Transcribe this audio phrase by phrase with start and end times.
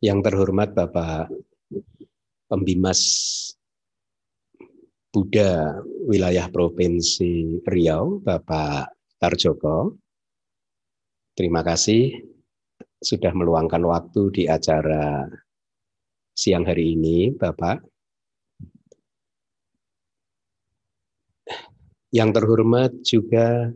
[0.00, 1.28] Yang terhormat Bapak
[2.48, 3.00] Pembimas
[5.12, 5.76] Buddha
[6.08, 9.92] Wilayah Provinsi Riau, Bapak Tarjoko.
[11.36, 12.16] Terima kasih
[12.96, 15.28] sudah meluangkan waktu di acara
[16.32, 17.84] siang hari ini, Bapak.
[22.08, 23.68] Yang terhormat juga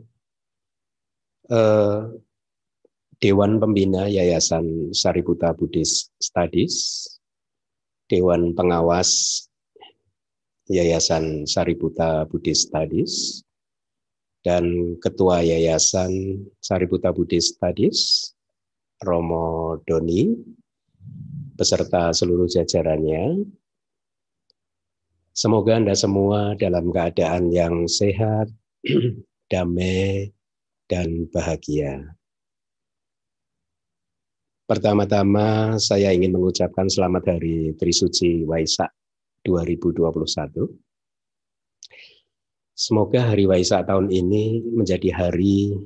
[1.53, 2.01] eh,
[3.25, 7.09] Dewan Pembina Yayasan Sariputa Buddhist Studies,
[8.05, 9.41] Dewan Pengawas
[10.69, 13.41] Yayasan Sariputa Buddhist Studies,
[14.45, 18.29] dan Ketua Yayasan Sariputa Buddhist Studies,
[19.01, 20.29] Romo Doni,
[21.57, 23.41] beserta seluruh jajarannya.
[25.33, 28.53] Semoga Anda semua dalam keadaan yang sehat,
[29.49, 30.29] damai,
[30.93, 32.21] dan bahagia.
[34.75, 38.91] Pertama-tama saya ingin mengucapkan selamat hari Trisuci Waisak
[39.47, 40.03] 2021.
[42.75, 45.79] Semoga hari Waisak tahun ini menjadi hari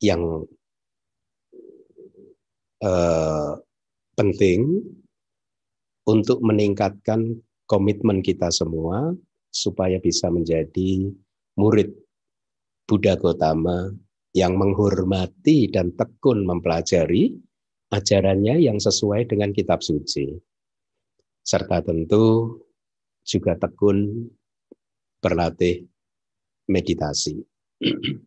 [0.00, 0.48] yang
[2.80, 3.52] eh,
[4.16, 4.80] penting
[6.08, 7.36] untuk meningkatkan
[7.68, 9.12] komitmen kita semua
[9.52, 11.12] supaya bisa menjadi
[11.60, 11.92] murid
[12.88, 13.92] Buddha Gotama
[14.32, 17.44] yang menghormati dan tekun mempelajari
[17.90, 20.34] ajarannya yang sesuai dengan kitab suci.
[21.46, 22.58] Serta tentu
[23.22, 24.26] juga tekun
[25.22, 25.86] berlatih
[26.70, 27.38] meditasi.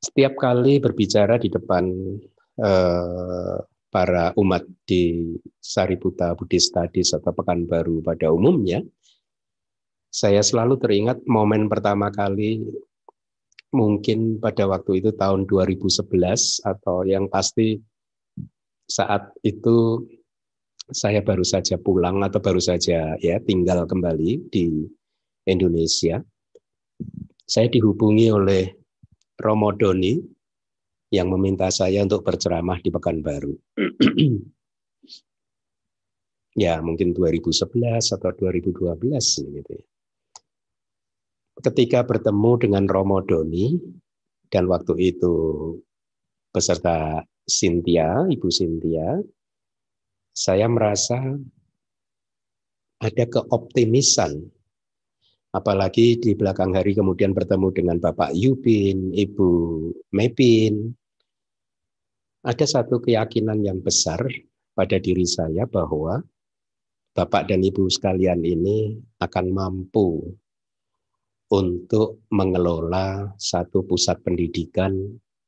[0.00, 1.84] Setiap kali berbicara di depan
[2.56, 3.56] eh,
[3.92, 8.80] para umat di Sariputa Buddhist Studies atau Pekanbaru pada umumnya,
[10.08, 12.64] saya selalu teringat momen pertama kali
[13.70, 17.78] mungkin pada waktu itu tahun 2011 atau yang pasti
[18.90, 20.02] saat itu
[20.90, 24.90] saya baru saja pulang atau baru saja ya tinggal kembali di
[25.46, 26.18] Indonesia.
[27.46, 28.74] Saya dihubungi oleh
[29.38, 30.18] Romo Doni
[31.10, 33.54] yang meminta saya untuk berceramah di Pekanbaru.
[36.62, 39.84] ya, mungkin 2011 atau 2012 gitu ya
[41.60, 43.76] ketika bertemu dengan Romo Doni
[44.48, 45.34] dan waktu itu
[46.50, 49.20] beserta Cynthia, Ibu Cynthia,
[50.34, 51.20] saya merasa
[53.00, 54.50] ada keoptimisan.
[55.50, 59.50] Apalagi di belakang hari kemudian bertemu dengan Bapak Yupin, Ibu
[60.14, 60.94] Mepin.
[62.46, 64.22] Ada satu keyakinan yang besar
[64.78, 66.22] pada diri saya bahwa
[67.10, 70.30] Bapak dan Ibu sekalian ini akan mampu
[71.50, 74.94] untuk mengelola satu pusat pendidikan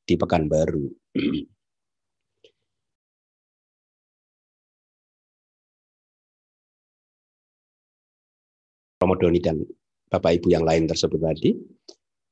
[0.03, 0.87] di Pekanbaru.
[9.03, 9.59] Romo Doni dan
[10.07, 11.51] Bapak Ibu yang lain tersebut tadi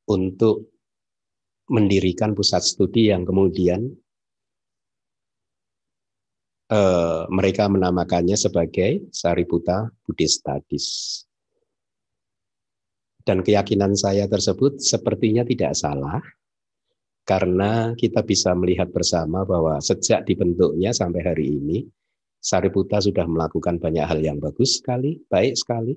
[0.08, 0.72] untuk
[1.68, 3.92] mendirikan pusat studi yang kemudian
[6.72, 10.88] eh, mereka menamakannya sebagai Sariputa Buddhist Studies.
[13.32, 16.20] Dan keyakinan saya tersebut sepertinya tidak salah,
[17.24, 21.88] karena kita bisa melihat bersama bahwa sejak dibentuknya sampai hari ini,
[22.44, 25.96] Sariputa sudah melakukan banyak hal yang bagus sekali, baik sekali.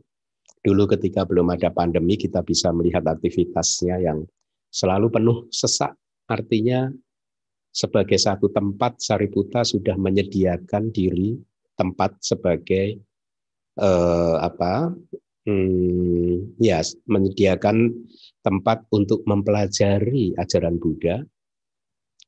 [0.62, 4.22] Dulu ketika belum ada pandemi, kita bisa melihat aktivitasnya yang
[4.70, 5.90] selalu penuh sesak.
[6.30, 6.86] Artinya
[7.74, 11.34] sebagai satu tempat Sariputa sudah menyediakan diri
[11.74, 12.94] tempat sebagai
[13.82, 14.94] eh, apa
[15.48, 17.92] hmm, ya menyediakan
[18.44, 21.24] tempat untuk mempelajari ajaran Buddha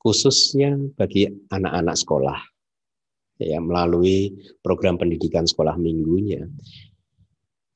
[0.00, 2.38] khususnya bagi anak-anak sekolah
[3.42, 4.32] ya melalui
[4.64, 6.46] program pendidikan sekolah minggunya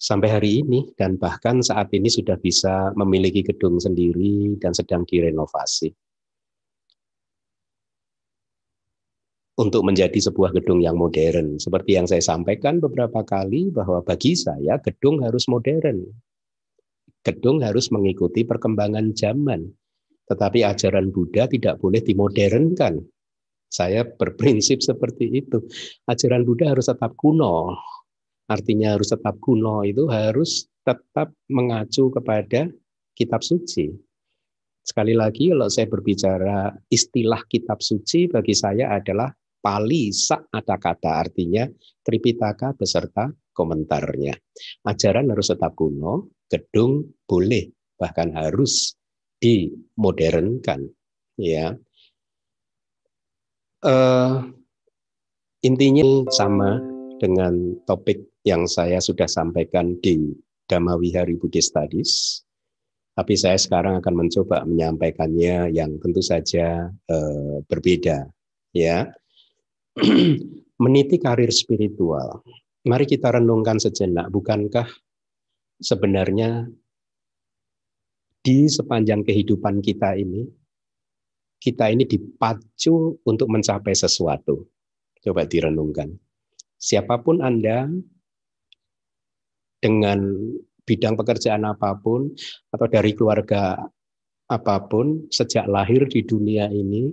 [0.01, 5.93] sampai hari ini dan bahkan saat ini sudah bisa memiliki gedung sendiri dan sedang direnovasi.
[9.61, 11.61] Untuk menjadi sebuah gedung yang modern.
[11.61, 16.01] Seperti yang saya sampaikan beberapa kali bahwa bagi saya gedung harus modern.
[17.21, 19.69] Gedung harus mengikuti perkembangan zaman.
[20.25, 23.05] Tetapi ajaran Buddha tidak boleh dimodernkan.
[23.69, 25.61] Saya berprinsip seperti itu.
[26.09, 27.77] Ajaran Buddha harus tetap kuno.
[28.49, 32.73] Artinya harus tetap kuno itu harus tetap mengacu kepada
[33.13, 33.93] kitab suci.
[34.81, 39.29] Sekali lagi kalau saya berbicara istilah kitab suci bagi saya adalah
[39.61, 41.69] Pali sak ada kata artinya
[42.01, 44.33] Tripitaka beserta komentarnya.
[44.89, 47.69] Ajaran harus tetap kuno, gedung boleh
[48.01, 48.97] bahkan harus
[49.37, 50.89] dimodernkan
[51.37, 51.77] ya.
[53.81, 54.61] Uh,
[55.61, 56.81] Intinya sama
[57.21, 58.17] dengan topik
[58.49, 60.33] yang saya sudah sampaikan di
[60.65, 62.41] Dhamawihari Buddhist Studies.
[63.13, 68.25] Tapi saya sekarang akan mencoba menyampaikannya yang tentu saja eh, berbeda.
[68.73, 69.13] Ya,
[70.83, 72.41] meniti karir spiritual.
[72.89, 74.33] Mari kita renungkan sejenak.
[74.33, 74.89] Bukankah
[75.77, 76.69] sebenarnya
[78.41, 80.49] di sepanjang kehidupan kita ini,
[81.61, 84.65] kita ini dipacu untuk mencapai sesuatu.
[85.21, 86.17] Coba direnungkan.
[86.81, 87.85] Siapa pun Anda,
[89.77, 90.21] dengan
[90.89, 92.33] bidang pekerjaan apa pun,
[92.73, 93.77] atau dari keluarga
[94.49, 97.13] apa pun, sejak lahir di dunia ini,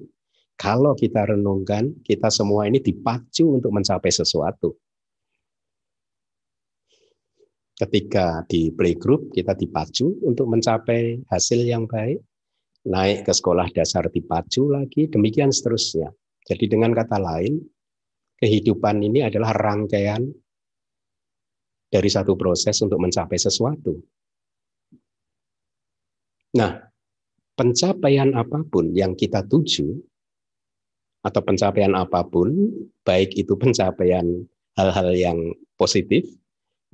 [0.58, 4.74] kalau kita renungkan, kita semua ini dipacu untuk mencapai sesuatu.
[7.78, 12.18] Ketika di playgroup kita dipacu untuk mencapai hasil yang baik,
[12.90, 16.10] naik ke sekolah dasar dipacu lagi, demikian seterusnya.
[16.42, 17.62] Jadi dengan kata lain,
[18.42, 20.26] kehidupan ini adalah rangkaian
[21.86, 23.94] dari satu proses untuk mencapai sesuatu.
[26.58, 26.82] Nah,
[27.54, 30.17] pencapaian apa pun yang kita tuju,
[31.28, 32.72] atau pencapaian apa pun,
[33.04, 34.24] baik itu pencapaian
[34.80, 35.38] hal-hal yang
[35.76, 36.24] positif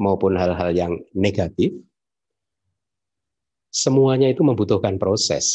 [0.01, 1.69] maupun hal-hal yang negatif,
[3.69, 5.45] semuanya itu membutuhkan proses.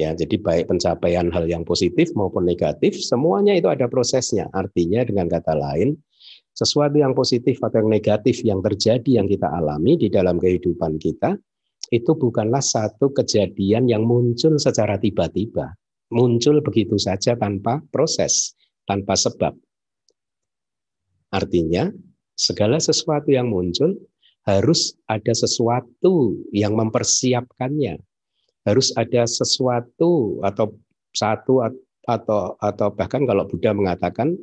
[0.00, 4.48] Ya, jadi baik pencapaian hal yang positif maupun negatif, semuanya itu ada prosesnya.
[4.56, 5.92] Artinya dengan kata lain,
[6.56, 11.36] sesuatu yang positif atau yang negatif yang terjadi yang kita alami di dalam kehidupan kita,
[11.90, 15.74] itu bukanlah satu kejadian yang muncul secara tiba-tiba.
[16.10, 19.54] Muncul begitu saja tanpa proses, tanpa sebab.
[21.30, 21.86] Artinya,
[22.34, 23.94] segala sesuatu yang muncul
[24.42, 28.02] harus ada sesuatu yang mempersiapkannya.
[28.66, 30.74] Harus ada sesuatu atau
[31.14, 31.62] satu
[32.04, 34.34] atau atau bahkan kalau Buddha mengatakan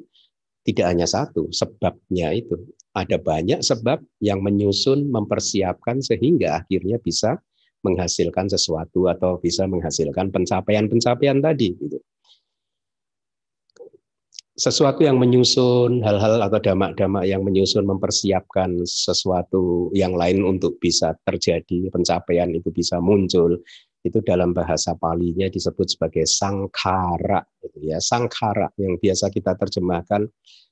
[0.68, 2.60] tidak hanya satu sebabnya itu
[2.92, 7.40] ada banyak sebab yang menyusun mempersiapkan sehingga akhirnya bisa
[7.88, 11.98] menghasilkan sesuatu atau bisa menghasilkan pencapaian-pencapaian tadi gitu.
[14.58, 21.94] Sesuatu yang menyusun hal-hal atau damak-damak yang menyusun mempersiapkan sesuatu yang lain untuk bisa terjadi
[21.94, 23.62] pencapaian itu bisa muncul
[24.02, 28.02] itu dalam bahasa palinya disebut sebagai sangkara gitu ya.
[28.02, 30.26] Sangkara yang biasa kita terjemahkan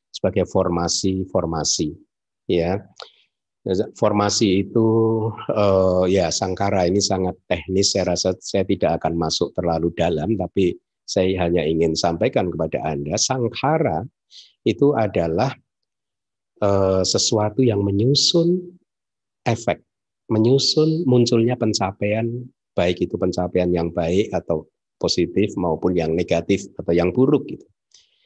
[0.09, 1.93] sebagai formasi-formasi
[2.49, 2.81] ya
[3.97, 4.87] formasi itu
[5.49, 10.77] uh, ya sangkara ini sangat teknis saya rasa saya tidak akan masuk terlalu dalam tapi
[11.05, 14.03] saya hanya ingin sampaikan kepada Anda, sangkara
[14.65, 15.53] itu adalah
[16.65, 18.57] uh, sesuatu yang menyusun
[19.45, 19.85] efek,
[20.33, 22.25] menyusun munculnya pencapaian,
[22.73, 24.65] baik itu pencapaian yang baik atau
[24.97, 27.65] positif maupun yang negatif atau yang buruk gitu.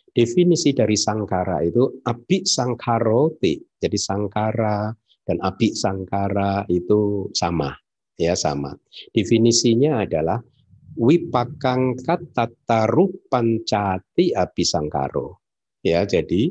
[0.09, 3.61] Definisi dari sangkara itu api sangkaroti.
[3.77, 4.89] Jadi sangkara
[5.29, 7.69] dan api sangkara itu sama,
[8.17, 8.73] ya sama.
[9.13, 10.41] Definisinya adalah
[10.97, 15.37] wipakang katata rupancati abisangkaro.
[15.85, 16.49] Ya, jadi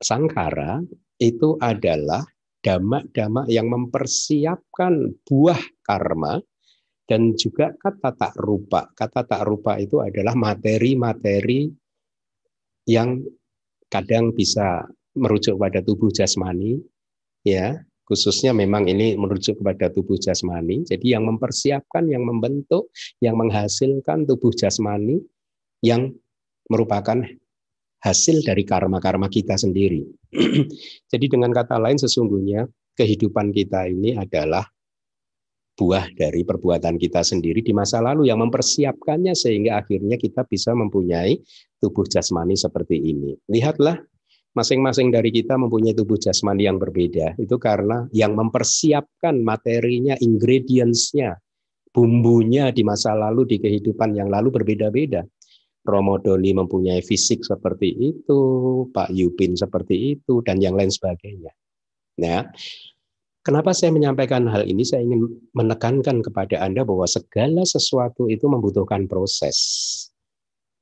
[0.00, 0.80] sangkara
[1.20, 2.24] itu adalah
[2.64, 6.40] damak-damak yang mempersiapkan buah karma
[7.04, 8.88] dan juga kata tak rupa.
[8.96, 11.68] Kata tak rupa itu adalah materi-materi
[12.88, 13.20] yang
[13.92, 16.78] kadang bisa merujuk pada tubuh jasmani,
[17.46, 17.78] ya
[18.08, 20.88] khususnya memang ini merujuk kepada tubuh jasmani.
[20.88, 22.88] Jadi yang mempersiapkan, yang membentuk,
[23.20, 25.20] yang menghasilkan tubuh jasmani
[25.84, 26.16] yang
[26.72, 27.20] merupakan
[28.00, 30.08] hasil dari karma-karma kita sendiri.
[31.12, 32.64] Jadi dengan kata lain sesungguhnya
[32.96, 34.64] kehidupan kita ini adalah
[35.78, 41.38] buah dari perbuatan kita sendiri di masa lalu yang mempersiapkannya sehingga akhirnya kita bisa mempunyai
[41.78, 43.38] tubuh jasmani seperti ini.
[43.46, 43.94] Lihatlah
[44.58, 47.38] masing-masing dari kita mempunyai tubuh jasmani yang berbeda.
[47.38, 51.38] Itu karena yang mempersiapkan materinya, ingredients-nya,
[51.94, 55.22] bumbunya di masa lalu, di kehidupan yang lalu berbeda-beda.
[55.86, 58.40] Romo Doni mempunyai fisik seperti itu,
[58.90, 61.54] Pak Yupin seperti itu, dan yang lain sebagainya.
[62.18, 62.44] Nah,
[63.46, 64.84] kenapa saya menyampaikan hal ini?
[64.84, 65.24] Saya ingin
[65.56, 69.56] menekankan kepada Anda bahwa segala sesuatu itu membutuhkan proses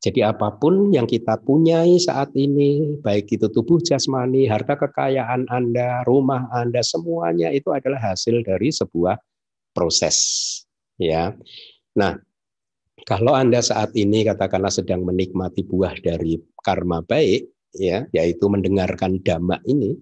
[0.06, 6.06] jadi apa pun yang kita punyai saat ini, baik itu tubuh jasmani, harta kekayaan Anda,
[6.06, 9.18] rumah Anda, semuanya itu adalah hasil dari sebuah
[9.74, 10.14] proses.
[10.94, 11.34] Ya.
[11.98, 12.22] Nah,
[13.02, 19.58] kalau Anda saat ini katakanlah sedang menikmati buah dari karma baik, ya, yaitu mendengarkan dhamma
[19.66, 19.98] ini,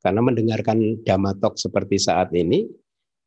[0.00, 2.72] karena mendengarkan dhamma talk seperti saat ini,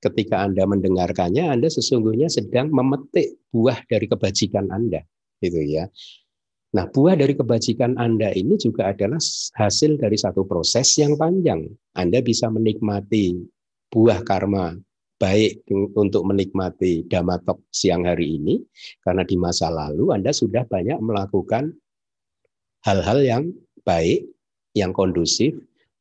[0.02, 5.06] ketika Anda mendengarkannya, Anda sesungguhnya sedang memetik buah dari kebajikan Anda
[5.44, 5.92] gitu ya.
[6.74, 9.22] Nah, buah dari kebajikan Anda ini juga adalah
[9.60, 11.70] hasil dari satu proses yang panjang.
[11.94, 13.38] Anda bisa menikmati
[13.94, 14.74] buah karma
[15.22, 18.58] baik untuk menikmati damatok siang hari ini,
[19.06, 21.78] karena di masa lalu Anda sudah banyak melakukan
[22.84, 23.44] hal-hal yang
[23.86, 24.26] baik,
[24.74, 25.54] yang kondusif,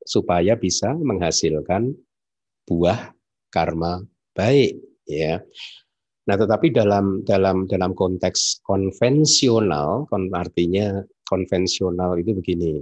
[0.09, 1.93] supaya bisa menghasilkan
[2.65, 3.13] buah
[3.53, 4.01] karma
[4.33, 4.81] baik.
[5.05, 5.45] Ya,
[6.23, 12.79] Nah, tetapi dalam dalam dalam konteks konvensional, artinya konvensional itu begini.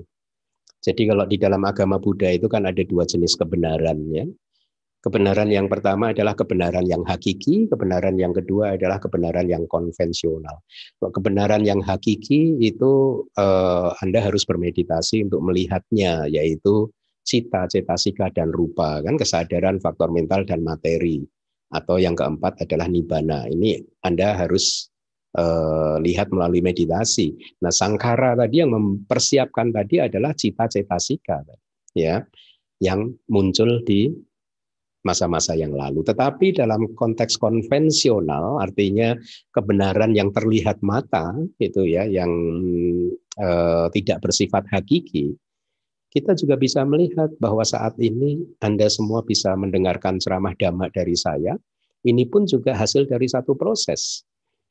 [0.81, 4.29] Jadi kalau di dalam agama Buddha itu kan ada dua jenis kebenaran ya.
[5.01, 10.61] Kebenaran yang pertama adalah kebenaran yang hakiki, kebenaran yang kedua adalah kebenaran yang konvensional.
[11.01, 16.93] Kebenaran yang hakiki itu eh, Anda harus bermeditasi untuk melihatnya, yaitu
[17.25, 21.25] cita, cetasika, dan rupa, kan kesadaran, faktor mental, dan materi
[21.71, 23.47] atau yang keempat adalah nibbana.
[23.47, 24.91] Ini Anda harus
[25.39, 27.35] uh, lihat melalui meditasi.
[27.63, 31.47] Nah, sangkara tadi yang mempersiapkan tadi adalah cita-cetasika
[31.95, 32.23] ya
[32.81, 34.11] yang muncul di
[35.01, 36.05] masa-masa yang lalu.
[36.05, 39.17] Tetapi dalam konteks konvensional artinya
[39.55, 42.29] kebenaran yang terlihat mata itu ya yang
[43.41, 45.33] uh, tidak bersifat hakiki
[46.11, 51.55] kita juga bisa melihat bahwa saat ini Anda semua bisa mendengarkan ceramah dhamma dari saya.
[52.03, 54.27] Ini pun juga hasil dari satu proses.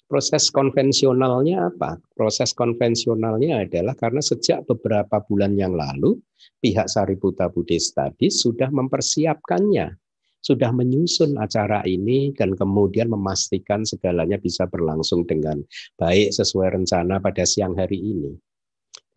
[0.10, 2.02] Proses konvensionalnya apa?
[2.18, 6.18] Proses konvensionalnya adalah karena sejak beberapa bulan yang lalu,
[6.60, 9.94] pihak Sariputta Buddhist Studies sudah mempersiapkannya,
[10.42, 15.62] sudah menyusun acara ini dan kemudian memastikan segalanya bisa berlangsung dengan
[16.02, 18.34] baik sesuai rencana pada siang hari ini.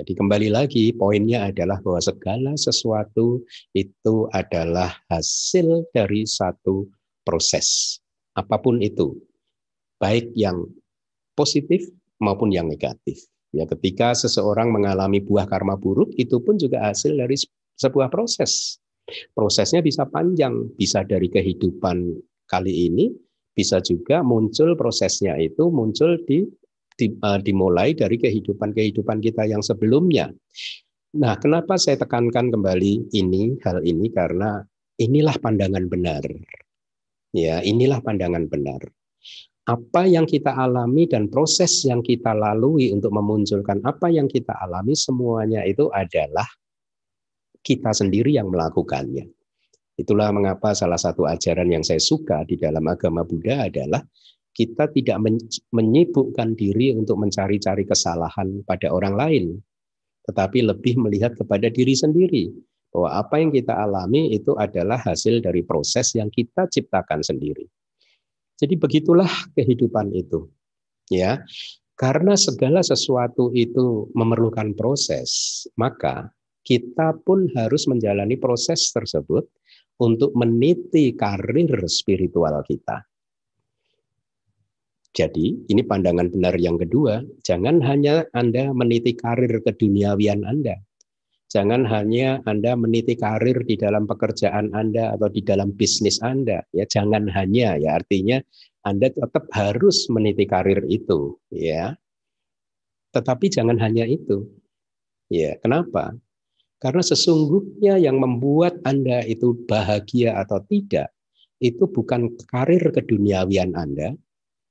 [0.03, 3.39] Jadi kembali lagi poinnya adalah bahwa segala sesuatu
[3.71, 6.91] itu adalah hasil dari satu
[7.23, 8.03] proses.
[8.35, 9.15] Apa pun itu.
[10.03, 10.67] Baik yang
[11.39, 11.87] positif
[12.19, 13.15] maupun yang negatif.
[13.55, 17.39] Ya, ketika seseorang mengalami buah karma buruk itu pun juga hasil dari
[17.79, 18.83] sebuah proses.
[19.39, 22.11] Prosesnya bisa panjang, bisa dari kehidupan
[22.51, 23.15] kali ini,
[23.55, 26.43] bisa juga muncul prosesnya itu muncul di
[27.01, 30.29] Eh, dimulai dari kehidupan-kehidupan kita yang sebelumnya.
[31.17, 34.61] Nah, kenapa saya tekankan kembali ini hal ini karena
[35.01, 36.25] inilah pandangan benar.
[37.33, 38.81] Ya, inilah pandangan benar.
[39.63, 44.93] Apa yang kita alami dan proses yang kita lalui untuk memunculkan apa yang kita alami
[44.93, 46.45] semuanya itu adalah
[47.63, 49.31] kita sendiri yang melakukannya.
[49.97, 54.03] Itulah mengapa salah satu ajaran yang saya suka di dalam agama Buddha adalah
[54.53, 55.17] kita tidak
[55.73, 59.45] menyibukkan diri untuk mencari-cari kesalahan pada orang lain,
[60.29, 62.53] tetapi lebih melihat kepada diri sendiri
[62.93, 67.65] bahwa apa yang kita alami itu adalah hasil dari proses yang kita ciptakan sendiri.
[68.61, 70.47] Jadi begitulah kehidupan itu.
[71.09, 71.41] Ya.
[71.97, 76.29] Karena segala sesuatu itu memerlukan proses, maka
[76.63, 79.49] kita pun harus menjalani proses tersebut
[79.99, 83.07] untuk meniti karir spiritual kita.
[85.13, 90.81] Jadi, ini pandangan benar yang kedua, jangan hanya Anda meniti karir keduniawian Anda.
[91.53, 96.89] Jangan hanya Anda meniti karir di dalam pekerjaan Anda atau di dalam bisnis Anda, ya
[96.89, 98.41] jangan hanya ya artinya
[98.89, 101.93] Anda tetap harus meniti karir itu, ya.
[103.13, 104.49] Tetapi jangan hanya itu.
[105.29, 106.17] Ya, kenapa?
[106.81, 111.13] Karena sesungguhnya yang membuat Anda itu bahagia atau tidak
[111.61, 114.17] itu bukan karir keduniawian Anda,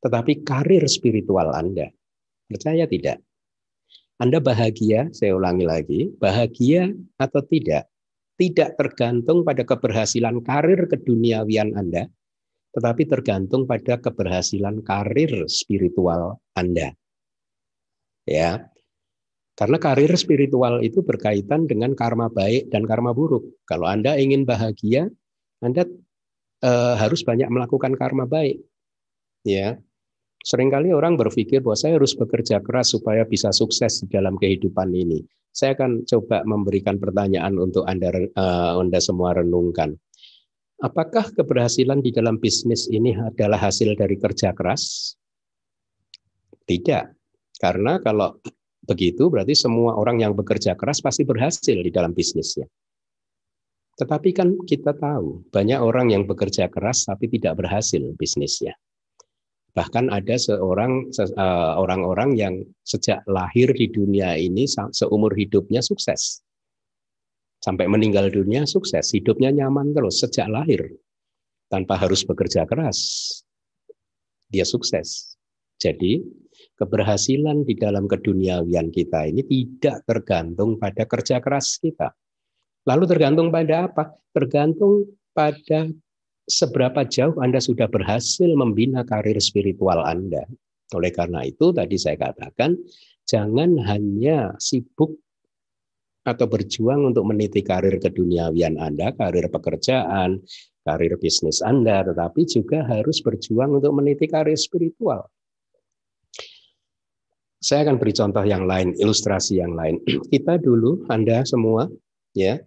[0.01, 1.93] tetapi karir spiritual Anda.
[2.49, 3.21] Percaya tidak?
[4.21, 7.89] Anda bahagia, saya ulangi lagi, bahagia atau tidak,
[8.37, 12.05] tidak tergantung pada keberhasilan karir keduniawian Anda,
[12.77, 16.93] tetapi tergantung pada keberhasilan karir spiritual Anda.
[18.29, 18.69] Ya.
[19.57, 23.45] Karena karir spiritual itu berkaitan dengan karma baik dan karma buruk.
[23.69, 25.11] Kalau Anda ingin bahagia,
[25.61, 25.85] Anda
[26.65, 28.61] eh, harus banyak melakukan karma baik.
[29.45, 29.81] Ya.
[30.41, 35.21] Seringkali orang berpikir bahwa saya harus bekerja keras supaya bisa sukses di dalam kehidupan ini.
[35.53, 39.93] Saya akan coba memberikan pertanyaan untuk Anda, uh, Anda semua renungkan.
[40.81, 45.13] Apakah keberhasilan di dalam bisnis ini adalah hasil dari kerja keras?
[46.65, 47.05] Tidak.
[47.61, 48.41] Karena kalau
[48.81, 52.65] begitu berarti semua orang yang bekerja keras pasti berhasil di dalam bisnisnya.
[53.93, 58.73] Tetapi kan kita tahu banyak orang yang bekerja keras tapi tidak berhasil bisnisnya.
[59.71, 66.43] Bahkan ada seorang eh, orang-orang yang sejak lahir di dunia ini seumur hidupnya sukses.
[67.61, 70.81] Sampai meninggal dunia sukses, hidupnya nyaman terus sejak lahir.
[71.69, 72.99] Tanpa harus bekerja keras.
[74.51, 75.37] Dia sukses.
[75.79, 76.19] Jadi,
[76.75, 82.11] keberhasilan di dalam keduniawian kita ini tidak tergantung pada kerja keras kita.
[82.89, 84.09] Lalu tergantung pada apa?
[84.33, 85.87] Tergantung pada
[86.47, 90.45] seberapa jauh Anda sudah berhasil membina karir spiritual Anda.
[90.91, 92.75] Oleh karena itu tadi saya katakan
[93.23, 95.15] jangan hanya sibuk
[96.21, 100.41] atau berjuang untuk meniti karir keduniawian Anda, karir pekerjaan,
[100.85, 105.25] karir bisnis Anda, tetapi juga harus berjuang untuk meniti karir spiritual.
[107.61, 110.01] Saya akan beri contoh yang lain, ilustrasi yang lain.
[110.33, 111.89] Kita dulu, Anda semua,
[112.33, 112.57] ya,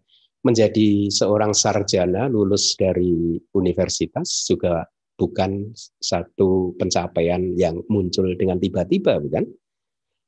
[0.45, 4.85] menjadi seorang sarjana lulus dari universitas juga
[5.17, 9.49] bukan satu pencapaian yang muncul dengan tiba-tiba, bukan?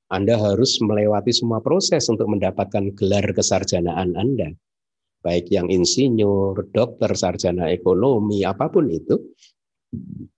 [0.06, 4.54] Anda harus melewati semua proses untuk mendapatkan gelar kesarjanaan Anda.
[5.20, 9.18] Baik yang insinyur, dokter, sarjana ekonomi, apa pun itu.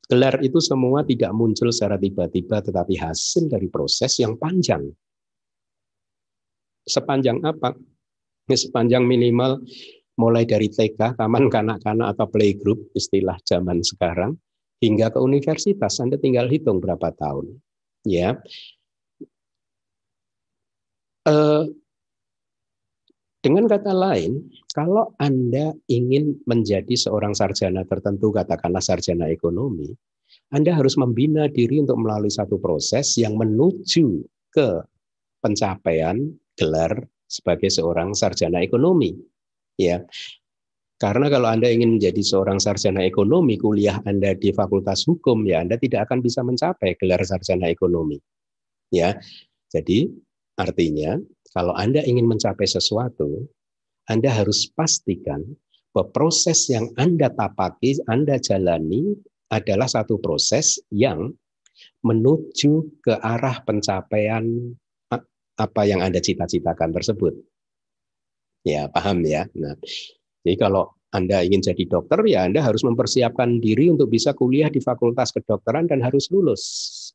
[0.08, 4.88] Gelar itu semua tidak muncul secara tiba-tiba tetapi hasil dari proses yang panjang.
[6.88, 7.76] Sepanjang apa?
[8.54, 9.60] Sepanjang minimal
[10.18, 14.34] mulai dari TK, taman kanak-kanak atau playgroup istilah zaman sekarang
[14.82, 17.58] hingga ke universitas Anda tinggal hitung berapa tahun.
[18.06, 18.38] Ya.
[21.26, 21.64] Eh,
[23.38, 29.94] dengan kata lain, kalau Anda ingin menjadi seorang sarjana tertentu, katakanlah sarjana ekonomi,
[30.50, 34.82] Anda harus membina diri untuk melalui satu proses yang menuju ke
[35.38, 36.18] pencapaian
[36.58, 39.12] gelar sebagai seorang sarjana ekonomi.
[39.76, 40.02] Ya.
[40.98, 45.78] Karena kalau Anda ingin menjadi seorang sarjana ekonomi, kuliah Anda di Fakultas Hukum, ya Anda
[45.78, 48.18] tidak akan bisa mencapai gelar sarjana ekonomi.
[48.90, 49.14] Ya.
[49.68, 50.10] Jadi
[50.58, 51.14] Artinya,
[51.54, 53.46] kalau Anda ingin mencapai sesuatu,
[54.10, 55.46] Anda harus pastikan
[55.94, 59.14] bahwa proses yang Anda tapaki, Anda jalani
[59.54, 61.30] adalah satu proses yang
[62.02, 64.74] menuju ke arah pencapaian
[65.58, 67.34] apa yang Anda cita-citakan tersebut.
[68.62, 69.50] Ya, paham ya.
[69.58, 69.74] Nah,
[70.46, 74.76] jadi kalau anda ingin jadi dokter, ya Anda harus mempersiapkan diri untuk bisa kuliah di
[74.76, 76.62] fakultas kedokteran dan harus lulus.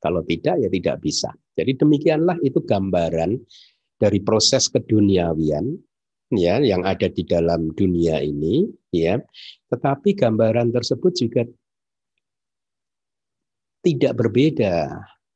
[0.01, 1.29] Kalau tidak, ya tidak bisa.
[1.53, 3.37] Jadi demikianlah itu gambaran
[4.01, 5.77] dari proses keduniawian
[6.33, 9.21] ya yang ada di dalam dunia ini ya
[9.69, 11.43] tetapi gambaran tersebut juga
[13.83, 14.91] tidak berbeda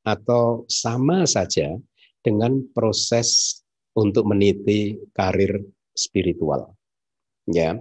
[0.08, 1.78] atau sama saja
[2.22, 3.62] dengan proses
[3.98, 5.62] untuk meniti karir
[5.96, 6.74] spiritual
[7.50, 7.78] ya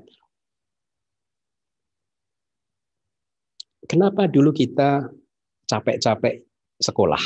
[3.87, 5.07] Kenapa dulu kita
[5.71, 6.43] capek-capek
[6.83, 7.23] sekolah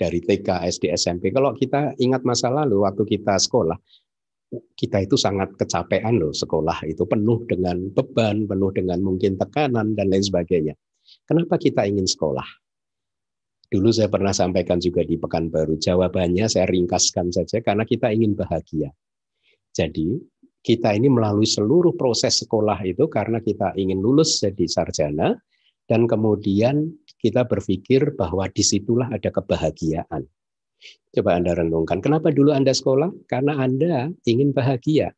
[0.00, 1.28] dari TK, SD, SMP?
[1.36, 3.76] Kalau kita ingat masa lalu waktu kita sekolah,
[4.72, 10.08] kita itu sangat kecapean loh sekolah itu penuh dengan beban, penuh dengan mungkin tekanan dan
[10.08, 10.72] lain sebagainya.
[11.28, 12.48] Kenapa kita ingin sekolah?
[13.70, 15.78] Dulu saya pernah sampaikan juga di Pekanbaru.
[15.78, 18.90] Jawabannya saya ringkaskan saja karena kita ingin bahagia.
[19.70, 20.18] Jadi
[20.60, 25.38] kita ini melalui seluruh proses sekolah itu karena kita ingin lulus jadi sarjana,
[25.86, 30.22] dan kemudian kita berpikir bahwa di situlah ada kebahagiaan.
[31.10, 33.26] Coba Anda renungkan, kenapa dulu Anda sekolah?
[33.26, 35.10] Karena Anda ingin bahagia.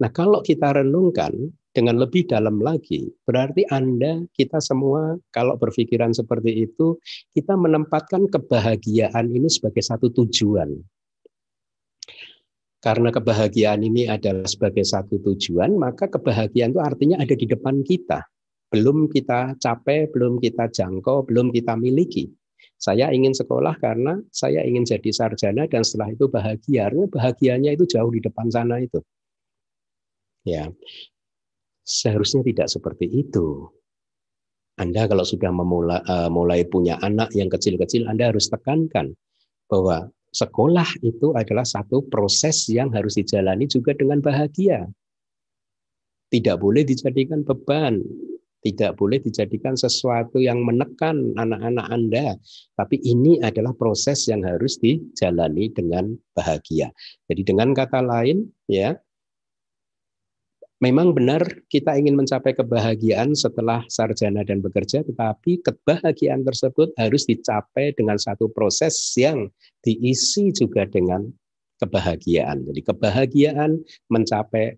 [0.00, 1.32] Nah kalau kita renungkan
[1.76, 6.96] dengan lebih dalam lagi, berarti Anda, kita semua kalau berpikiran seperti itu,
[7.36, 10.72] kita menempatkan kebahagiaan ini sebagai satu tujuan.
[12.80, 18.24] Karena kebahagiaan ini adalah sebagai satu tujuan, maka kebahagiaan itu artinya ada di depan kita
[18.70, 22.28] belum kita capai, belum kita jangkau, belum kita miliki.
[22.76, 26.92] Saya ingin sekolah karena saya ingin jadi sarjana dan setelah itu bahagia.
[26.92, 29.00] Bahagianya itu jauh di depan sana itu.
[30.46, 30.70] Ya,
[31.86, 33.70] seharusnya tidak seperti itu.
[34.76, 39.16] Anda kalau sudah memulai, uh, mulai punya anak yang kecil-kecil, Anda harus tekankan
[39.72, 44.84] bahwa sekolah itu adalah satu proses yang harus dijalani juga dengan bahagia.
[46.28, 48.02] Tidak boleh dijadikan beban
[48.66, 52.26] tidak boleh dijadikan sesuatu yang menekan anak-anak Anda,
[52.74, 56.90] tapi ini adalah proses yang harus dijalani dengan bahagia.
[57.30, 58.98] Jadi dengan kata lain, ya,
[60.80, 67.96] memang benar kita ingin mencapai kebahagiaan setelah sarjana dan bekerja, tetapi kebahagiaan tersebut harus dicapai
[67.96, 69.48] dengan satu proses yang
[69.80, 71.28] diisi juga dengan
[71.80, 72.64] kebahagiaan.
[72.68, 74.76] Jadi kebahagiaan mencapai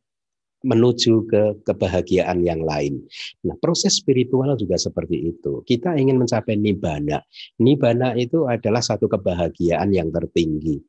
[0.67, 2.99] menuju ke kebahagiaan yang lain.
[3.47, 5.63] Nah, proses spiritual juga seperti itu.
[5.63, 7.23] Kita ingin mencapai nibbana.
[7.63, 10.83] Nibbana itu adalah satu kebahagiaan yang tertinggi.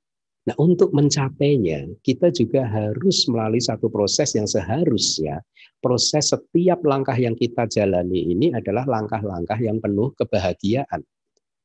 [0.47, 5.43] Nah, untuk mencapainya, kita juga harus melalui satu proses yang seharusnya
[5.83, 11.03] proses setiap langkah yang kita jalani ini adalah langkah-langkah yang penuh kebahagiaan.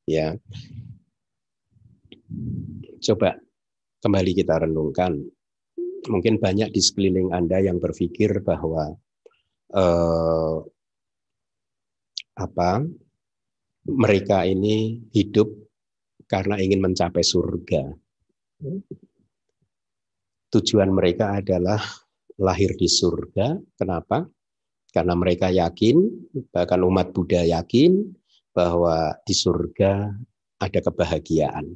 [0.07, 0.35] Ya.
[3.03, 3.39] Coba
[4.03, 5.23] kembali kita renungkan.
[6.05, 8.93] Mungkin banyak di sekeliling Anda yang berpikir bahwa
[9.73, 10.57] eh,
[12.35, 12.85] apa
[13.89, 15.49] mereka ini hidup
[16.29, 18.04] karena ingin mencapai surga.
[20.55, 21.83] Tujuan mereka adalah
[22.39, 23.59] lahir di surga.
[23.75, 24.27] Kenapa?
[24.95, 25.99] Karena mereka yakin,
[26.55, 28.15] bahkan umat Buddha yakin
[28.55, 30.15] bahwa di surga
[30.63, 31.75] ada kebahagiaan.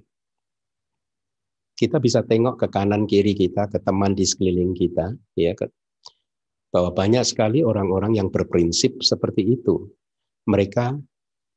[1.74, 5.55] Kita bisa tengok ke kanan kiri kita, ke teman di sekeliling kita, ya,
[6.70, 9.87] bahwa banyak sekali orang-orang yang berprinsip seperti itu.
[10.46, 10.98] Mereka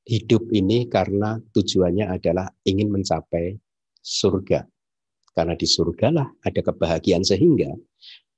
[0.06, 3.58] hidup ini karena tujuannya adalah ingin mencapai
[4.02, 4.71] surga.
[5.32, 7.72] Karena di surgalah ada kebahagiaan sehingga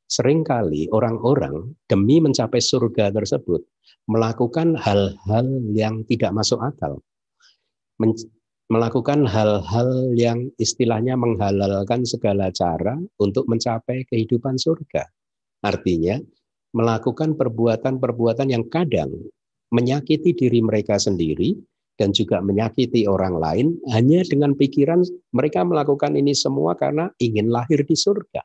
[0.06, 3.66] sering kali orang-orang demi mencapai surga tersebut
[4.06, 7.02] melakukan hal-hal yang tidak masuk akal.
[7.98, 8.14] Men
[8.72, 15.06] melakukan hal-hal yang istilahnya menghalalkan segala cara untuk mencapai kehidupan surga.
[15.62, 16.18] Artinya,
[16.74, 19.14] melakukan perbuatan-perbuatan yang kadang
[19.70, 21.54] menyakiti diri mereka sendiri
[21.98, 27.86] dan juga menyakiti orang lain hanya dengan pikiran mereka melakukan ini semua karena ingin lahir
[27.86, 28.42] di surga.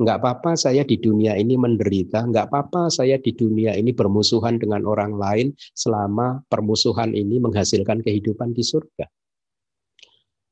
[0.00, 4.88] Enggak apa-apa saya di dunia ini menderita, enggak apa-apa saya di dunia ini bermusuhan dengan
[4.88, 9.04] orang lain selama permusuhan ini menghasilkan kehidupan di surga.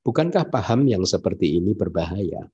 [0.04, 2.44] Bukankah paham yang seperti ini berbahaya?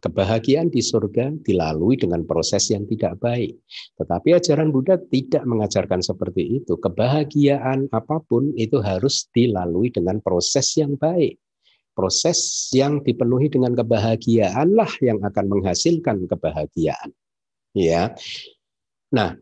[0.00, 3.54] Kebahagiaan di surga dilalui dengan proses yang tidak baik.
[4.00, 6.80] Tetapi ajaran Buddha tidak mengajarkan seperti itu.
[6.80, 11.36] Kebahagiaan apa pun itu harus dilalui dengan proses yang baik
[11.90, 17.12] proses yang dipenuhi dengan kebahagiaanlah yang akan menghasilkan kebahagiaan.
[17.76, 18.16] Ya.
[19.12, 19.36] Nah,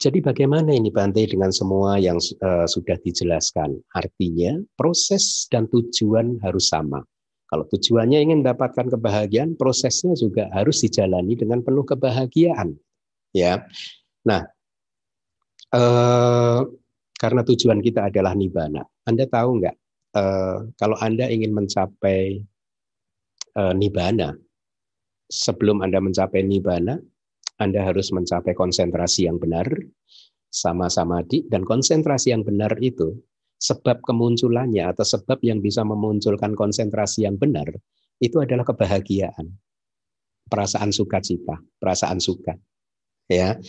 [0.00, 3.78] jadi bagaimana ini Bante dengan semua yang uh, sudah dijelaskan?
[3.92, 7.04] Artinya proses dan tujuan harus sama.
[7.50, 12.78] Kalau tujuannya ingin mendapatkan kebahagiaan, prosesnya juga harus dijalani dengan penuh kebahagiaan.
[13.34, 13.66] Ya.
[14.22, 14.46] Nah,
[15.74, 16.62] uh,
[17.18, 18.86] karena tujuan kita adalah nibana.
[19.02, 19.74] Anda tahu nggak
[20.10, 22.42] Eh, kalau Anda ingin mencapai
[23.54, 24.34] uh, nibana,
[25.30, 26.98] sebelum Anda mencapai nibana,
[27.62, 29.70] Anda harus mencapai konsentrasi yang benar,
[30.50, 33.22] sama samadhi, dan konsentrasi yang benar itu,
[33.60, 37.68] sebab kemunculannya atau sebab yang bisa memunculkan konsentrasi yang benar,
[38.16, 39.52] itu adalah kebahagiaan,
[40.48, 42.56] perasaan sukacita, perasaan suka.
[43.30, 43.60] Ya,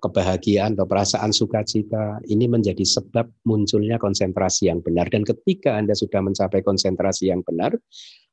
[0.00, 5.08] kebahagiaan atau perasaan sukacita ini menjadi sebab munculnya konsentrasi yang benar.
[5.12, 7.76] Dan ketika Anda sudah mencapai konsentrasi yang benar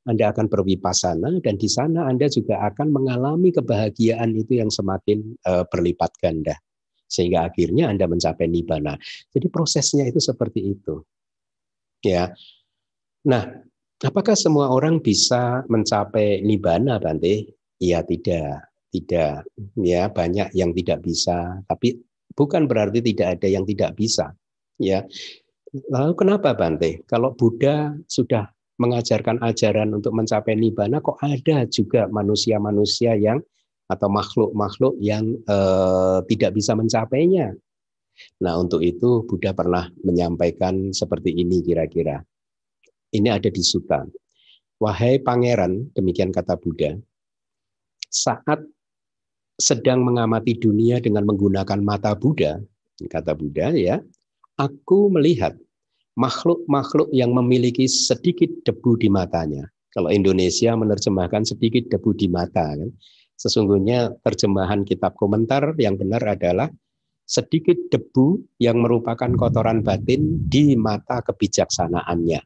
[0.07, 5.67] Anda akan berwipasana dan di sana Anda juga akan mengalami kebahagiaan itu yang semakin uh,
[5.67, 6.55] berlipat ganda
[7.07, 8.99] sehingga akhirnya Anda mencapai nibbana.
[9.31, 11.01] Jadi prosesnya itu seperti itu.
[12.03, 12.35] Ya.
[13.25, 13.43] Nah,
[14.03, 17.55] apakah semua orang bisa mencapai nibbana, Bante?
[17.79, 19.45] Iya, tidak tidak
[19.77, 21.99] ya banyak yang tidak bisa tapi
[22.33, 24.31] bukan berarti tidak ada yang tidak bisa
[24.79, 25.03] ya
[25.91, 33.17] lalu kenapa Bante kalau Buddha sudah mengajarkan ajaran untuk mencapai nibbana kok ada juga manusia-manusia
[33.17, 33.41] yang
[33.87, 37.55] atau makhluk-makhluk yang eh, tidak bisa mencapainya
[38.41, 42.21] nah untuk itu Buddha pernah menyampaikan seperti ini kira-kira
[43.13, 44.03] ini ada di Sutta
[44.81, 46.97] wahai pangeran demikian kata Buddha
[48.09, 48.63] saat
[49.57, 52.61] sedang mengamati dunia dengan menggunakan mata Buddha,
[53.09, 53.97] kata Buddha ya,
[54.61, 55.57] aku melihat
[56.17, 59.65] makhluk-makhluk yang memiliki sedikit debu di matanya.
[59.93, 62.89] Kalau Indonesia menerjemahkan sedikit debu di mata kan.
[63.37, 66.73] Sesungguhnya terjemahan kitab komentar yang benar adalah
[67.27, 72.41] sedikit debu yang merupakan kotoran batin di mata kebijaksanaannya.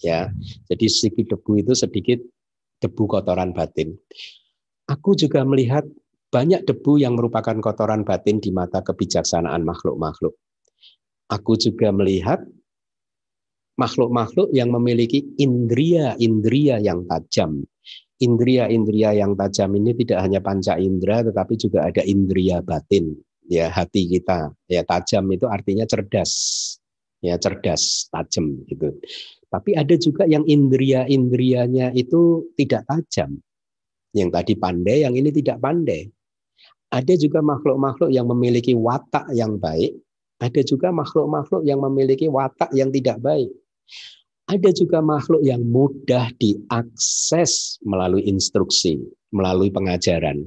[0.00, 0.32] Ya.
[0.70, 2.18] Jadi sedikit debu itu sedikit
[2.80, 3.92] debu kotoran batin.
[4.88, 5.84] Aku juga melihat
[6.32, 10.38] banyak debu yang merupakan kotoran batin di mata kebijaksanaan makhluk-makhluk.
[11.30, 12.42] Aku juga melihat
[13.78, 17.66] makhluk-makhluk yang memiliki indria-indria yang tajam.
[18.20, 23.16] Indria-indria yang tajam ini tidak hanya panca indera tetapi juga ada indria batin,
[23.48, 24.52] ya hati kita.
[24.68, 26.32] Ya tajam itu artinya cerdas.
[27.20, 28.96] Ya cerdas, tajam gitu.
[29.48, 33.40] Tapi ada juga yang indria-indrianya itu tidak tajam.
[34.16, 36.08] Yang tadi pandai, yang ini tidak pandai.
[36.90, 39.94] Ada juga makhluk-makhluk yang memiliki watak yang baik,
[40.40, 43.52] ada juga makhluk-makhluk yang memiliki watak yang tidak baik.
[44.50, 48.98] Ada juga makhluk yang mudah diakses melalui instruksi,
[49.30, 50.42] melalui pengajaran.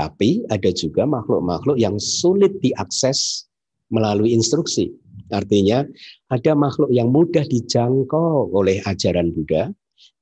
[0.00, 3.44] Tapi ada juga makhluk-makhluk yang sulit diakses
[3.92, 4.88] melalui instruksi.
[5.28, 5.84] Artinya
[6.32, 9.68] ada makhluk yang mudah dijangkau oleh ajaran Buddha,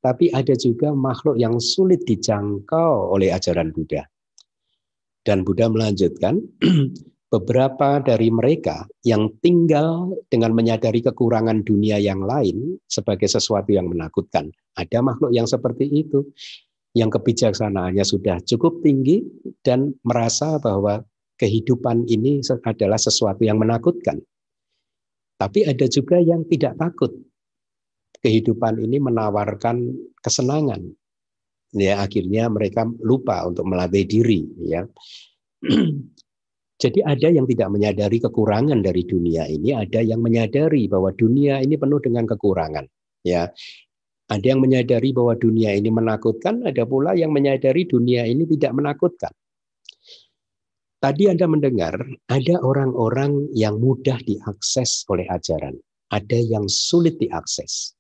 [0.03, 4.03] tapi ada juga makhluk yang sulit dijangkau oleh ajaran Buddha.
[5.23, 6.43] Dan Buddha melanjutkan,
[7.35, 14.55] beberapa dari mereka yang tinggal dengan menyadari kekurangan dunia yang lain sebagai sesuatu yang menakutkan.
[14.79, 16.23] Ada makhluk yang seperti itu,
[16.95, 19.27] yang kebijaksanaannya sudah cukup tinggi
[19.67, 21.03] dan merasa bahwa
[21.35, 24.23] kehidupan ini adalah sesuatu yang menakutkan.
[25.35, 27.11] Tapi ada juga yang tidak takut.
[28.23, 29.91] Kehidupan ini menawarkan
[30.23, 30.87] kesenangan.
[31.75, 34.87] Ya, akhirnya mereka lupa untuk melatih diri, ya.
[36.75, 41.79] Jadi ada yang tidak menyadari kekurangan dari dunia ini, ada yang menyadari bahwa dunia ini
[41.79, 42.85] penuh dengan kekurangan.
[43.23, 43.49] Ya,
[44.29, 49.33] ada yang menyadari bahwa dunia ini menakutkan, ada pula yang menyadari dunia ini tidak menakutkan.
[50.99, 52.01] Tadi Anda mendengar
[52.33, 55.77] ada orang-orang yang mudah diakses oleh ajaran,
[56.09, 57.93] ada yang sulit diakses.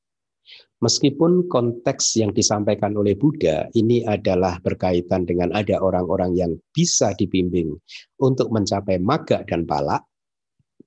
[0.84, 7.72] Meskipun konteks yang disampaikan oleh Buddha ini adalah berkaitan dengan ada orang-orang yang bisa dibimbing
[8.20, 9.96] untuk mencapai maga dan pala,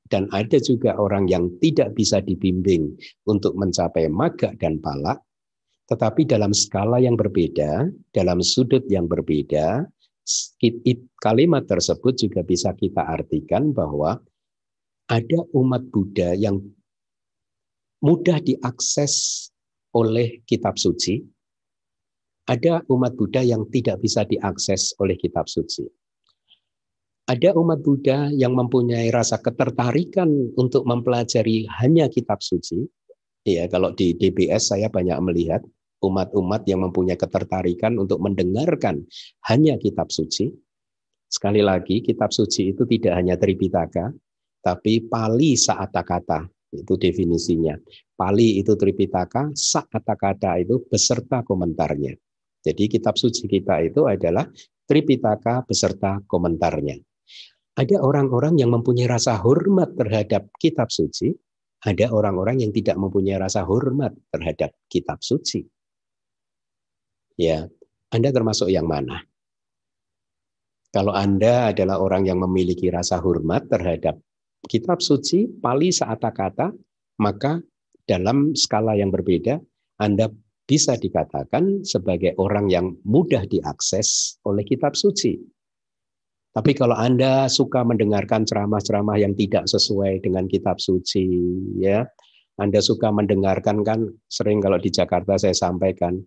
[0.06, 2.94] dan ada juga orang yang tidak bisa dibimbing
[3.26, 5.18] untuk mencapai maga dan pala,
[5.90, 9.82] tetapi dalam skala yang berbeda, dalam sudut yang berbeda,
[11.18, 14.22] kalimat tersebut juga bisa kita artikan bahwa
[15.10, 16.62] ada umat Buddha yang
[18.06, 19.50] mudah diakses
[19.96, 21.24] oleh kitab suci,
[22.48, 25.84] ada umat Buddha yang tidak bisa diakses oleh kitab suci.
[27.28, 32.88] Ada umat Buddha yang mempunyai rasa ketertarikan untuk mempelajari hanya kitab suci.
[33.44, 35.60] Ya, kalau di DBS saya banyak melihat
[36.00, 39.04] umat-umat yang mempunyai ketertarikan untuk mendengarkan
[39.52, 40.56] hanya kitab suci.
[41.28, 44.16] Sekali lagi, kitab suci itu tidak hanya Tripitaka,
[44.64, 47.76] tapi Pali Saata Kata, itu definisinya.
[48.18, 52.14] Pali itu Tripitaka, Saata Kata itu beserta komentarnya.
[52.64, 54.44] Jadi kitab suci kita itu adalah
[54.88, 57.00] Tripitaka beserta komentarnya.
[57.78, 61.30] Ada orang-orang yang mempunyai rasa hormat terhadap kitab suci,
[61.86, 65.62] ada orang-orang yang tidak mempunyai rasa hormat terhadap kitab suci.
[67.38, 67.70] Ya,
[68.10, 69.22] Anda termasuk yang mana?
[70.90, 74.18] Kalau Anda adalah orang yang memiliki rasa hormat terhadap
[74.66, 76.74] kitab suci, Pali Saata Kata,
[77.22, 77.62] maka
[78.08, 79.62] dalam skala yang berbeda,
[80.02, 80.32] Anda
[80.68, 85.40] bisa dikatakan sebagai orang yang mudah diakses oleh kitab suci.
[86.52, 91.30] Tapi kalau Anda suka mendengarkan ceramah-ceramah yang tidak sesuai dengan kitab suci,
[91.78, 92.04] ya,
[92.58, 96.18] Anda suka mendengarkan kan sering kalau di Jakarta saya sampaikan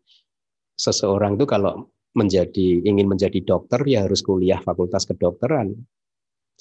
[0.79, 5.75] seseorang itu kalau menjadi ingin menjadi dokter ya harus kuliah fakultas kedokteran.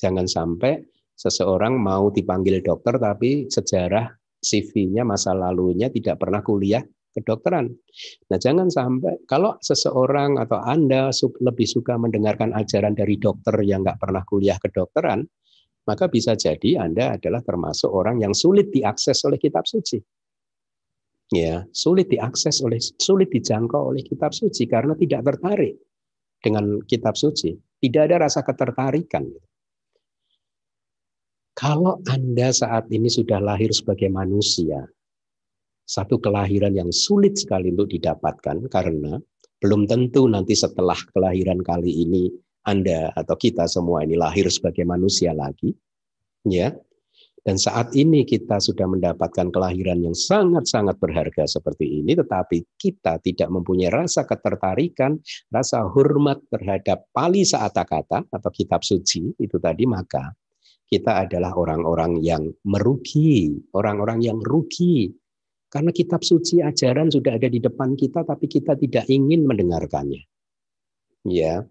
[0.01, 0.82] Jangan sampai
[1.19, 4.08] seseorang mau dipanggil dokter tapi sejarah
[4.39, 6.79] CV-nya masa lalunya tidak pernah kuliah
[7.12, 7.67] kedokteran.
[8.32, 11.12] Nah, jangan sampai kalau seseorang atau Anda
[11.43, 15.27] lebih suka mendengarkan ajaran dari dokter yang nggak pernah kuliah kedokteran,
[15.84, 19.99] maka bisa jadi Anda adalah termasuk orang yang sulit diakses oleh kitab suci.
[21.29, 25.77] Ya sulit diakses oleh sulit dijangkau oleh kitab suci karena tidak tertarik
[26.39, 27.53] dengan kitab suci.
[27.53, 29.29] Tidak ada rasa ketertarikan
[31.60, 34.88] kalau anda saat ini sudah lahir sebagai manusia
[35.84, 39.19] satu kelahiran yang sulit sekali untuk didapatkan karena
[39.60, 42.32] belum tentu nanti setelah kelahiran kali ini
[42.63, 45.76] anda atau kita semua ini lahir sebagai manusia lagi
[46.48, 46.72] ya.
[47.39, 53.48] Dan saat ini kita sudah mendapatkan kelahiran yang sangat-sangat berharga seperti ini, tetapi kita tidak
[53.48, 55.15] mempunyai rasa ketertarikan,
[55.48, 60.36] rasa hormat terhadap pali saata kata atau kitab suci itu tadi, maka
[60.89, 65.13] kita adalah orang-orang yang merugi, orang-orang yang rugi.
[65.69, 70.25] Karena kitab suci ajaran sudah ada di depan kita, tapi kita tidak ingin mendengarkannya.
[71.30, 71.62] Ya.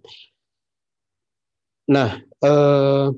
[1.91, 3.09] Nah, eh,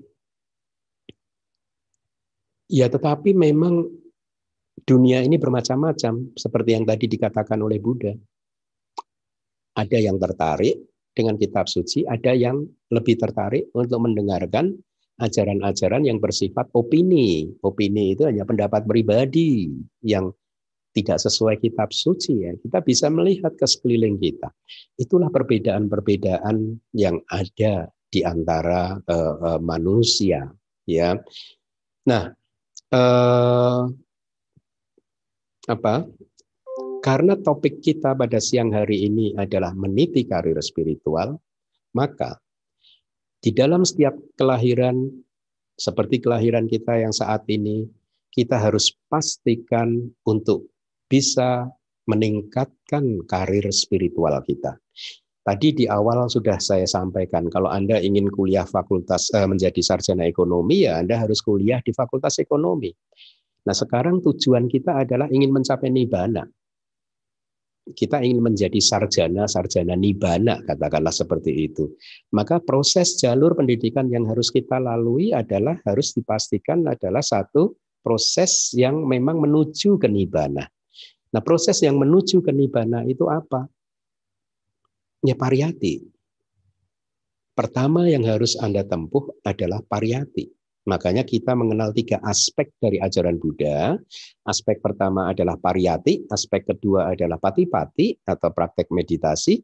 [2.71, 3.83] Ya, tetapi memang
[4.87, 8.15] dunia ini bermacam-macam, seperti yang tadi dikatakan oleh Buddha.
[9.75, 10.79] Ada yang tertarik
[11.11, 12.63] dengan kitab suci, ada yang
[12.95, 14.79] lebih tertarik untuk mendengarkan
[15.21, 17.53] ajaran-ajaran yang bersifat opini.
[17.61, 19.69] Opini itu hanya pendapat pribadi
[20.01, 20.33] yang
[20.91, 22.53] tidak sesuai kitab suci ya.
[22.57, 24.51] Kita bisa melihat ke sekeliling kita.
[24.99, 30.51] Itulah perbedaan-perbedaan yang ada di antara uh, uh, manusia
[30.89, 31.15] ya.
[32.11, 32.25] Nah,
[32.91, 33.81] eh,
[35.71, 35.95] apa?
[37.01, 41.39] Karena topik kita pada siang hari ini adalah meniti karir spiritual,
[41.97, 42.37] maka
[43.41, 45.09] di dalam setiap kelahiran
[45.81, 47.89] seperti kelahiran kita yang saat ini,
[48.29, 50.69] kita harus pastikan untuk
[51.09, 51.73] bisa
[52.05, 54.77] meningkatkan karir spiritual kita.
[55.41, 60.85] Tadi di awal sudah saya sampaikan, kalau Anda ingin kuliah fakultas eh, menjadi sarjana ekonomi,
[60.85, 62.93] ya Anda harus kuliah di fakultas ekonomi.
[63.65, 66.45] Nah sekarang tujuan kita adalah ingin mencapai nibana.
[67.81, 71.91] Kita ingin menjadi sarjana, sarjana nibana, katakanlah seperti itu.
[72.31, 79.05] Maka proses jalur pendidikan yang harus kita lalui adalah harus dipastikan adalah satu proses yang
[79.09, 80.69] memang menuju ke nibana.
[81.31, 83.67] Nah proses yang menuju ke nibana itu apa?
[85.25, 86.05] Ya pariyati.
[87.57, 90.60] Pertama yang harus Anda tempuh adalah pariyati.
[90.89, 94.01] Makanya kita mengenal tiga aspek dari ajaran Buddha.
[94.49, 99.61] Aspek pertama adalah pariyati, aspek kedua adalah pati-pati atau praktek meditasi,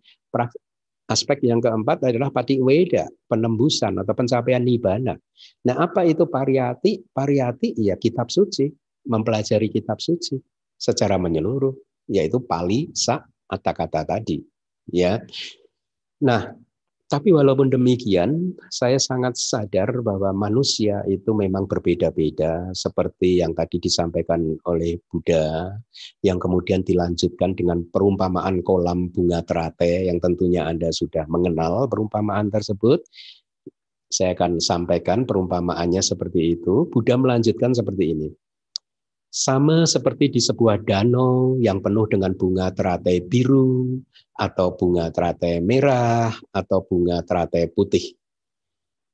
[1.09, 2.29] aspek yang keempat adalah
[2.61, 5.16] weda, penembusan atau pencapaian nibbana.
[5.64, 7.00] Nah, apa itu pariyati?
[7.09, 8.68] Pariyati ya kitab suci,
[9.09, 10.37] mempelajari kitab suci
[10.76, 11.72] secara menyeluruh,
[12.12, 14.42] yaitu pali, sa, kata-kata tadi
[14.90, 15.22] ya.
[16.20, 16.52] Nah,
[17.07, 24.59] tapi walaupun demikian, saya sangat sadar bahwa manusia itu memang berbeda-beda, seperti yang tadi disampaikan
[24.66, 25.71] oleh Buddha,
[26.27, 33.07] yang kemudian dilanjutkan dengan perumpamaan kolam bunga terate, yang tentunya Anda sudah mengenal perumpamaan tersebut.
[34.11, 36.90] Saya akan sampaikan perumpamaannya seperti itu.
[36.90, 38.29] Buddha melanjutkan seperti ini.
[39.30, 44.00] Sama seperti di sebuah danau yang penuh dengan bunga teratai biru,
[44.36, 48.16] atau bunga teratai merah, atau bunga teratai putih.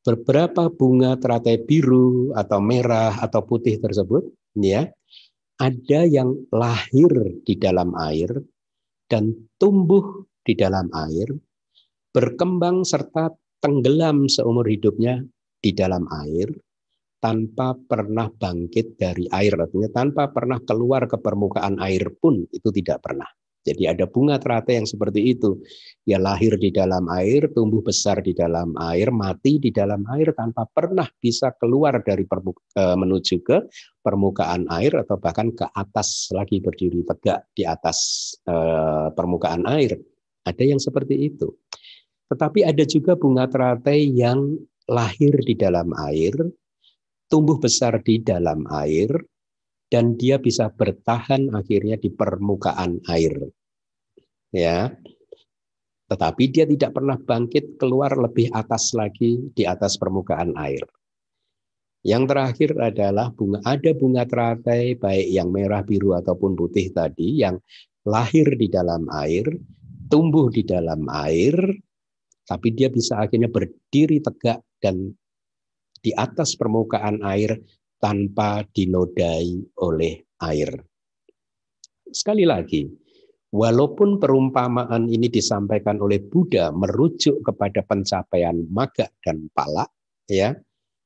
[0.03, 4.27] Beberapa bunga teratai biru, atau merah, atau putih tersebut,
[4.59, 4.90] ya,
[5.62, 8.31] ada yang lahir di dalam air
[9.07, 9.31] dan
[9.62, 11.31] tumbuh di dalam air,
[12.11, 13.31] berkembang serta
[13.62, 15.22] tenggelam seumur hidupnya
[15.62, 16.51] di dalam air,
[17.23, 22.99] tanpa pernah bangkit dari air, artinya tanpa pernah keluar ke permukaan air pun itu tidak
[22.99, 23.31] pernah.
[23.63, 25.55] Jadi ada bunga teratai yang seperti itu.
[26.03, 30.67] Ya lahir di dalam air, tumbuh besar di dalam air, mati di dalam air tanpa
[30.67, 33.71] pernah bisa keluar dari permuka, e, menuju ke
[34.03, 38.55] permukaan air atau bahkan ke atas lagi berdiri tegak di atas e,
[39.15, 39.95] permukaan air.
[40.43, 41.55] Ada yang seperti itu.
[42.35, 44.59] Tetapi ada juga bunga teratai yang
[44.91, 46.35] lahir di dalam air,
[47.33, 49.09] tumbuh besar di dalam air,
[49.88, 53.49] dan dia bisa bertahan akhirnya di permukaan air.
[54.53, 54.92] Ya.
[56.12, 60.85] Tetapi dia tidak pernah bangkit keluar lebih atas lagi di atas permukaan air.
[62.05, 67.57] Yang terakhir adalah bunga ada bunga teratai baik yang merah, biru ataupun putih tadi yang
[68.05, 69.47] lahir di dalam air,
[70.12, 71.55] tumbuh di dalam air,
[72.45, 75.14] tapi dia bisa akhirnya berdiri tegak dan
[76.03, 77.57] di atas permukaan air
[78.03, 80.75] tanpa dinodai oleh air.
[82.11, 82.91] Sekali lagi,
[83.55, 89.87] walaupun perumpamaan ini disampaikan oleh Buddha merujuk kepada pencapaian maga dan pala,
[90.27, 90.53] ya,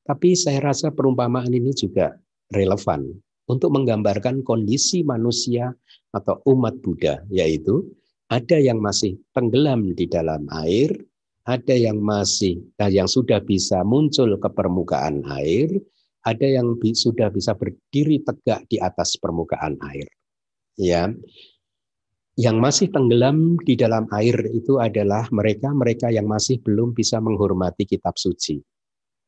[0.03, 2.17] tapi saya rasa perumpamaan ini juga
[2.51, 3.07] relevan
[3.47, 5.71] untuk menggambarkan kondisi manusia
[6.11, 7.85] atau umat Buddha, yaitu
[8.27, 10.91] ada yang masih tenggelam di dalam air,
[11.47, 15.71] ada yang masih nah yang sudah bisa muncul ke permukaan air,
[16.27, 20.11] ada yang bi sudah bisa berdiri tegak di atas permukaan air.
[20.75, 21.07] Ya.
[22.37, 28.13] Yang masih tenggelam di dalam air itu adalah mereka-mereka yang masih belum bisa menghormati kitab
[28.13, 28.61] suci.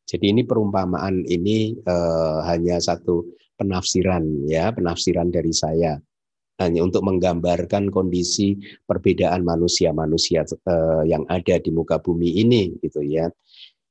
[0.06, 3.26] Jadi ini perumpamaan ini eh, hanya satu
[3.58, 5.98] penafsiran ya, penafsiran dari saya
[6.60, 13.32] hanya untuk menggambarkan kondisi perbedaan manusia-manusia uh, yang ada di muka bumi ini gitu ya.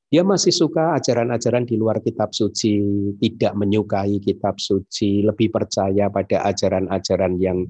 [0.09, 2.81] Dia masih suka ajaran-ajaran di luar kitab suci,
[3.21, 7.69] tidak menyukai kitab suci, lebih percaya pada ajaran-ajaran yang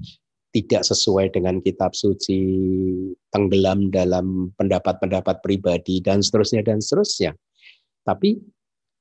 [0.55, 2.39] tidak sesuai dengan kitab suci,
[3.29, 7.35] tenggelam dalam pendapat-pendapat pribadi dan seterusnya dan seterusnya.
[8.07, 8.39] Tapi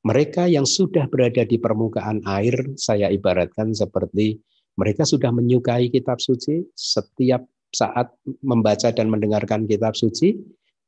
[0.03, 4.39] mereka yang sudah berada di permukaan air, saya ibaratkan seperti
[4.79, 7.43] mereka sudah menyukai kitab suci, setiap
[7.75, 8.15] saat
[8.47, 10.39] membaca dan mendengarkan kitab suci,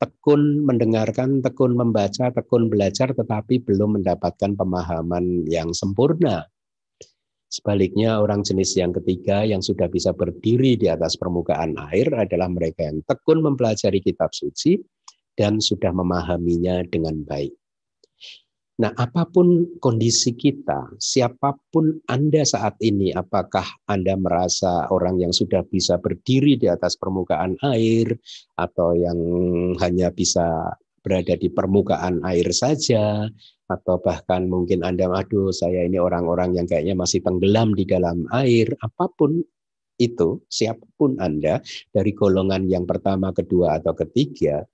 [0.01, 6.49] tekun mendengarkan, tekun membaca, tekun belajar, tetapi belum mendapatkan pemahaman yang sempurna.
[7.51, 12.87] Sebaliknya, orang jenis yang ketiga yang sudah bisa berdiri di atas permukaan air adalah mereka
[12.87, 14.79] yang tekun mempelajari kitab suci
[15.35, 17.60] dan sudah memahaminya dengan baik.
[18.81, 25.37] Nah, apa pun kondisi kita, siapa pun Anda saat ini, apakah Anda merasa orang yang
[25.37, 28.17] sudah bisa berdiri di atas permukaan air,
[28.57, 29.21] atau yang
[29.85, 30.73] hanya bisa
[31.05, 33.29] berada di permukaan air saja,
[33.69, 38.73] atau bahkan mungkin Anda, aduh saya ini orang-orang yang kayaknya masih tenggelam di dalam air,
[38.81, 39.45] apa pun
[40.01, 41.61] itu, siapa pun Anda,
[41.93, 44.65] dari golongan yang pertama, kedua, atau ketiga,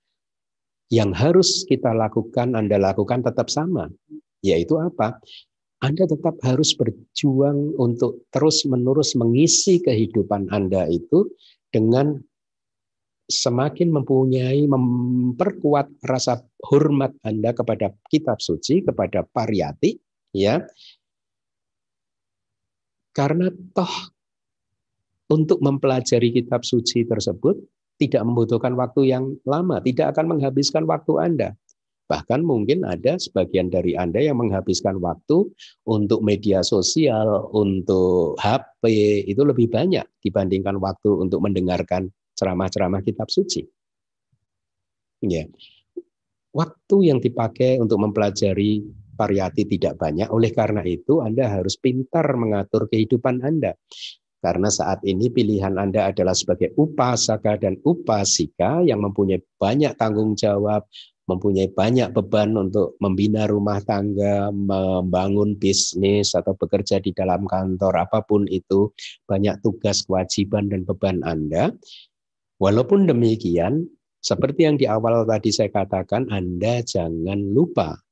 [0.87, 3.91] yang harus kita lakukan, Anda lakukan tetap sama.
[4.39, 5.19] Yaitu apa?
[5.83, 11.29] Anda tetap harus berjuang untuk terus-menerus mengisi kehidupan Anda itu
[11.69, 12.17] dengan
[13.27, 19.99] semakin mempunyai memperkuat rasa hormat Anda kepada kitab suci, kepada pariyati,
[20.33, 20.63] ya.
[23.11, 23.93] Karena toh
[25.27, 27.59] untuk mempelajari kitab suci tersebut
[27.97, 31.49] tidak membutuhkan waktu yang lama, tidak akan menghabiskan waktu Anda.
[32.07, 35.51] Bahkan mungkin ada sebagian dari Anda yang menghabiskan waktu
[35.83, 38.87] untuk media sosial, untuk HP,
[39.27, 42.07] itu lebih banyak dibandingkan waktu untuk mendengarkan
[42.39, 43.67] ceramah-ceramah kitab suci.
[45.19, 45.51] Ya.
[46.55, 48.87] Waktu yang dipakai untuk mempelajari
[49.17, 53.75] variati tidak banyak, oleh karena itu Anda harus pintar mengatur kehidupan Anda.
[54.37, 60.85] Karena saat ini pilihan Anda adalah sebagai upasaka dan upasika yang mempunyai banyak tanggung jawab,
[61.27, 68.23] mempunyai banyak beban untuk membina rumah tangga, membangun bisnis atau bekerja di dalam kantor apa
[68.23, 68.93] pun itu,
[69.25, 71.73] banyak tugas, kewajiban dan beban Anda.
[72.61, 73.89] Walaupun demikian,
[74.21, 78.06] seperti yang di awal tadi saya katakan, Anda jangan lupa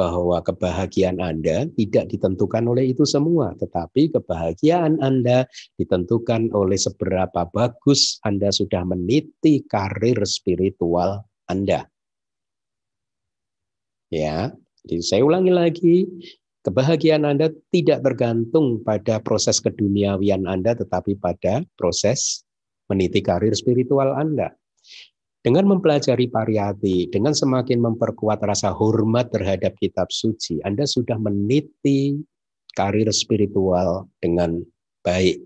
[0.00, 5.44] bahwa kebahagiaan Anda tidak ditentukan oleh itu semua, tetapi kebahagiaan Anda
[5.76, 11.84] ditentukan oleh seberapa bagus Anda sudah meniti karir spiritual Anda.
[14.08, 14.56] Ya,
[14.88, 15.96] jadi saya ulangi lagi,
[16.64, 22.40] kebahagiaan Anda tidak tergantung pada proses keduniawian Anda, tetapi pada proses
[22.88, 24.56] meniti karir spiritual Anda.
[25.40, 32.20] Dengan mempelajari pariyati, dengan semakin memperkuat rasa hormat terhadap kitab suci, Anda sudah meniti
[32.76, 34.60] karir spiritual dengan
[35.00, 35.40] baik.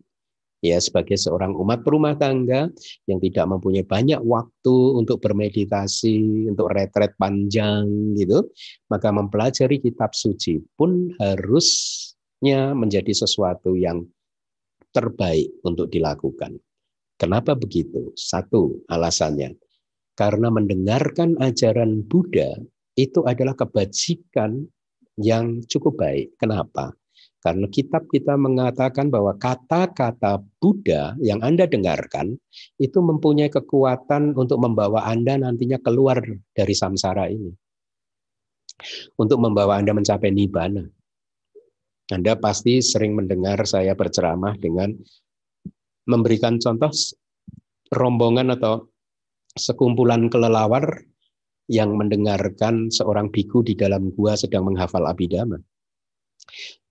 [0.65, 2.73] Ya, sebagai seorang umat perumah tangga
[3.07, 7.85] yang tidak mempunyai banyak waktu untuk bermeditasi, untuk retret panjang
[8.19, 8.49] gitu,
[8.91, 14.03] maka mempelajari kitab suci pun harusnya menjadi sesuatu yang
[14.91, 16.59] terbaik untuk dilakukan.
[17.15, 18.11] Kenapa begitu?
[18.17, 19.55] Satu alasannya,
[20.15, 22.55] karena mendengarkan ajaran Buddha
[22.95, 24.63] itu adalah kebajikan
[25.19, 26.35] yang cukup baik.
[26.39, 26.95] Kenapa?
[27.45, 32.41] Karena kitab kita mengatakan bahwa kata-kata Buddha yang Anda dengarkan
[32.81, 36.25] itu mempunyai kekuatan untuk membawa Anda nantinya keluar
[36.57, 37.53] dari samsara ini.
[39.21, 40.89] Untuk membawa Anda mencapai nibbana.
[42.09, 44.97] Anda pasti sering mendengar saya berceramah dengan
[46.09, 46.93] memberikan contoh
[47.93, 48.89] rombongan atau
[49.55, 51.07] sekumpulan kelelawar
[51.71, 55.57] yang mendengarkan seorang biku di dalam gua sedang menghafal abidama.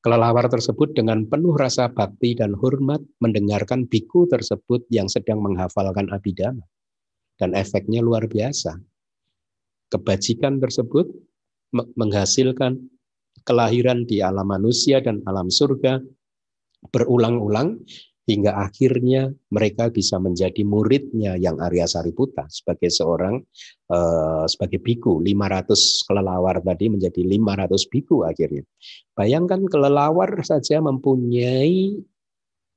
[0.04, 6.64] Kelelawar tersebut dengan penuh rasa bakti dan hormat mendengarkan biku tersebut yang sedang menghafalkan abidama.
[7.40, 8.76] Dan efeknya luar biasa.
[9.88, 11.08] Kebajikan tersebut
[11.72, 12.84] menghasilkan
[13.48, 16.04] kelahiran di alam manusia dan alam surga
[16.92, 17.80] berulang-ulang
[18.24, 23.44] hingga akhirnya mereka bisa menjadi muridnya yang Arya Sariputa sebagai seorang
[23.92, 28.64] uh, sebagai biku 500 kelelawar tadi menjadi 500 biku akhirnya.
[29.12, 32.00] Bayangkan kelelawar saja mempunyai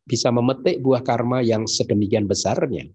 [0.06, 2.90] bisa memetik buah karma yang sedemikian besarnya.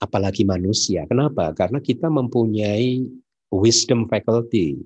[0.00, 1.08] Apalagi manusia.
[1.08, 1.52] Kenapa?
[1.56, 3.08] Karena kita mempunyai
[3.48, 4.76] wisdom faculty,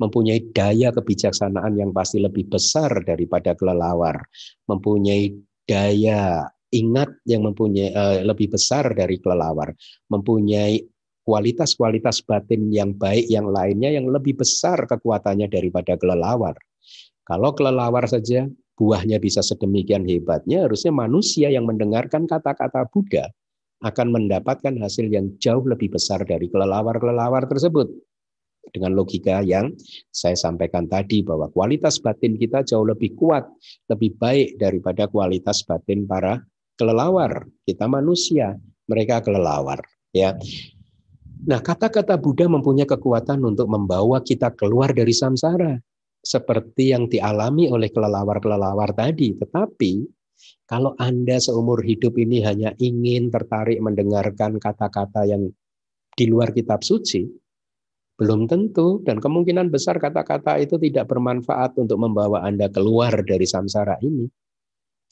[0.00, 4.24] mempunyai daya kebijaksanaan yang pasti lebih besar daripada kelelawar,
[4.64, 5.32] mempunyai
[5.72, 9.72] daya ingat yang mempunyai uh, lebih besar dari kelelawar,
[10.12, 10.84] mempunyai
[11.24, 16.56] kualitas-kualitas batin yang baik yang lainnya yang lebih besar kekuatannya daripada kelelawar.
[17.22, 23.30] Kalau kelelawar saja buahnya bisa sedemikian hebatnya, harusnya manusia yang mendengarkan kata-kata Buddha
[23.82, 27.90] akan mendapatkan hasil yang jauh lebih besar dari kelelawar-kelelawar tersebut
[28.70, 29.74] dengan logika yang
[30.14, 33.48] saya sampaikan tadi bahwa kualitas batin kita jauh lebih kuat,
[33.90, 36.38] lebih baik daripada kualitas batin para
[36.78, 37.44] kelelawar.
[37.66, 38.54] Kita manusia,
[38.86, 39.82] mereka kelelawar,
[40.14, 40.38] ya.
[41.42, 45.74] Nah, kata-kata Buddha mempunyai kekuatan untuk membawa kita keluar dari samsara
[46.22, 49.34] seperti yang dialami oleh kelelawar-kelelawar tadi.
[49.34, 49.92] Tetapi
[50.70, 55.50] kalau Anda seumur hidup ini hanya ingin tertarik mendengarkan kata-kata yang
[56.14, 57.26] di luar kitab suci,
[58.20, 63.98] belum tentu dan kemungkinan besar kata-kata itu tidak bermanfaat untuk membawa Anda keluar dari samsara
[64.04, 64.28] ini.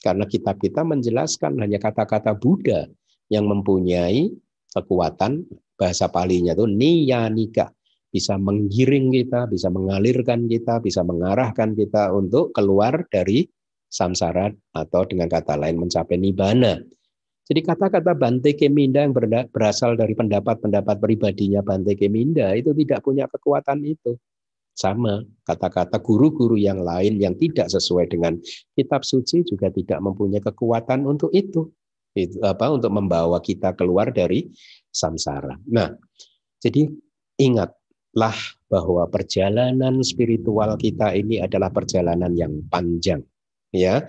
[0.01, 2.89] Karena kitab kita menjelaskan hanya kata-kata Buddha
[3.29, 4.33] yang mempunyai
[4.73, 5.45] kekuatan
[5.77, 7.69] bahasa palinya itu niyanika
[8.11, 13.47] bisa menggiring kita, bisa mengalirkan kita, bisa mengarahkan kita untuk keluar dari
[13.87, 16.79] samsara atau dengan kata lain mencapai nibbana.
[17.51, 19.11] Jadi kata-kata Bante Keminda yang
[19.51, 24.15] berasal dari pendapat-pendapat pribadinya Bante Keminda itu tidak punya kekuatan itu.
[24.71, 28.39] Sama kata-kata guru-guru yang lain yang tidak sesuai dengan
[28.71, 31.67] kitab suci juga tidak mempunyai kekuatan untuk itu.
[32.15, 34.47] Itu apa untuk membawa kita keluar dari
[34.87, 35.59] samsara.
[35.67, 35.91] Nah,
[36.63, 36.87] jadi
[37.35, 38.35] ingatlah
[38.71, 43.19] bahwa perjalanan spiritual kita ini adalah perjalanan yang panjang
[43.75, 44.07] ya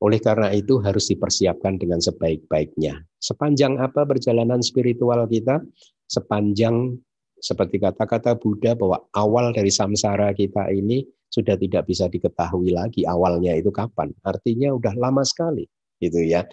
[0.00, 3.04] oleh karena itu harus dipersiapkan dengan sebaik-baiknya.
[3.20, 5.60] Sepanjang apa perjalanan spiritual kita?
[6.08, 6.96] Sepanjang
[7.40, 13.54] seperti kata-kata Buddha bahwa awal dari samsara kita ini sudah tidak bisa diketahui lagi awalnya
[13.56, 14.10] itu kapan.
[14.24, 15.68] Artinya udah lama sekali
[16.00, 16.48] gitu ya.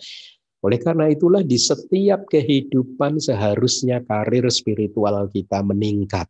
[0.62, 6.28] Oleh karena itulah di setiap kehidupan seharusnya karir spiritual kita meningkat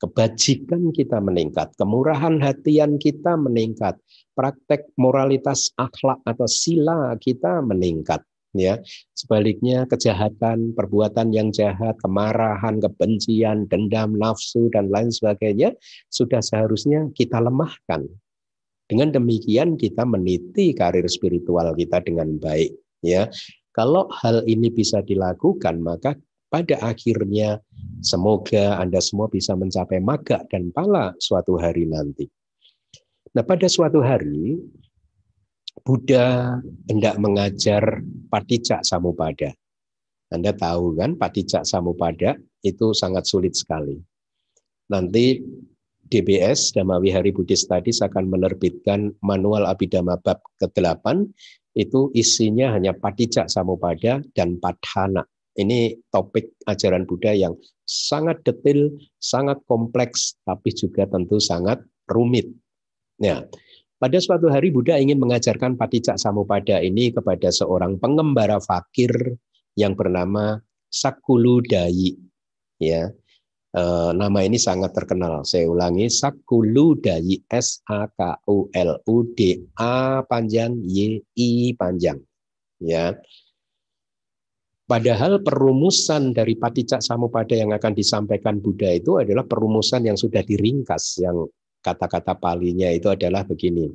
[0.00, 4.00] kebajikan kita meningkat, kemurahan hatian kita meningkat,
[4.32, 8.24] praktek moralitas akhlak atau sila kita meningkat
[8.56, 8.80] ya.
[9.14, 15.76] Sebaliknya kejahatan perbuatan yang jahat kemarahan kebencian dendam nafsu dan lain sebagainya
[16.08, 18.08] sudah seharusnya kita lemahkan.
[18.90, 22.74] Dengan demikian kita meniti karir spiritual kita dengan baik
[23.06, 23.30] ya.
[23.70, 26.18] Kalau hal ini bisa dilakukan maka
[26.50, 27.62] pada akhirnya
[28.02, 32.26] semoga Anda semua bisa mencapai maga dan pala suatu hari nanti.
[33.30, 34.58] Nah, pada suatu hari
[35.86, 36.58] Buddha
[36.90, 39.54] hendak mengajar Patijak Samupada.
[40.34, 42.34] Anda tahu kan Patijak Samupada
[42.66, 44.02] itu sangat sulit sekali.
[44.90, 45.38] Nanti
[46.10, 51.22] DBS Dhamma Hari Buddhist Studies akan menerbitkan manual Abhidhamma bab ke-8
[51.78, 55.22] itu isinya hanya Patijak Samupada dan Padhana
[55.58, 62.46] ini topik ajaran Buddha yang sangat detail, sangat kompleks, tapi juga tentu sangat rumit.
[63.18, 63.44] Ya,
[64.00, 69.12] pada suatu hari Buddha ingin mengajarkan Patijak Samupada ini kepada seorang pengembara fakir
[69.76, 72.16] yang bernama Sakulu Dayi.
[72.80, 73.12] Ya,
[73.76, 73.82] e,
[74.16, 75.44] nama ini sangat terkenal.
[75.44, 81.76] Saya ulangi, Sakulu Dayi S A K U L U D A panjang Y I
[81.76, 82.22] panjang.
[82.80, 83.12] Ya,
[84.90, 91.22] Padahal perumusan dari Paticak Samupada yang akan disampaikan Buddha itu adalah perumusan yang sudah diringkas,
[91.22, 91.46] yang
[91.78, 93.86] kata-kata palinya itu adalah begini.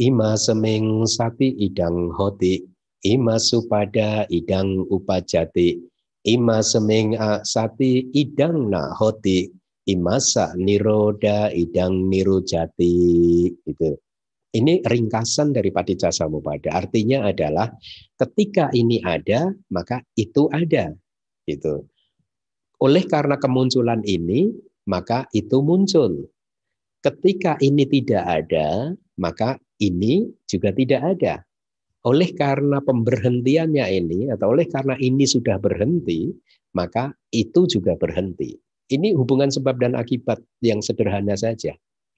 [0.00, 2.64] Ima semeng sati idang hoti,
[3.04, 5.76] ima supada idang upajati,
[6.24, 7.12] ima semeng
[7.44, 9.52] sati idang na hoti,
[10.16, 12.96] sa niroda idang nirujati.
[13.68, 14.00] Itu.
[14.52, 16.76] Ini ringkasan dari Patijasa Samupada.
[16.76, 17.72] Artinya adalah
[18.20, 20.92] ketika ini ada, maka itu ada.
[21.48, 21.88] Gitu.
[22.84, 24.52] Oleh karena kemunculan ini,
[24.84, 26.28] maka itu muncul.
[27.00, 31.40] Ketika ini tidak ada, maka ini juga tidak ada.
[32.04, 36.28] Oleh karena pemberhentiannya ini atau oleh karena ini sudah berhenti,
[36.74, 38.58] maka itu juga berhenti.
[38.90, 41.72] Ini hubungan sebab dan akibat yang sederhana saja.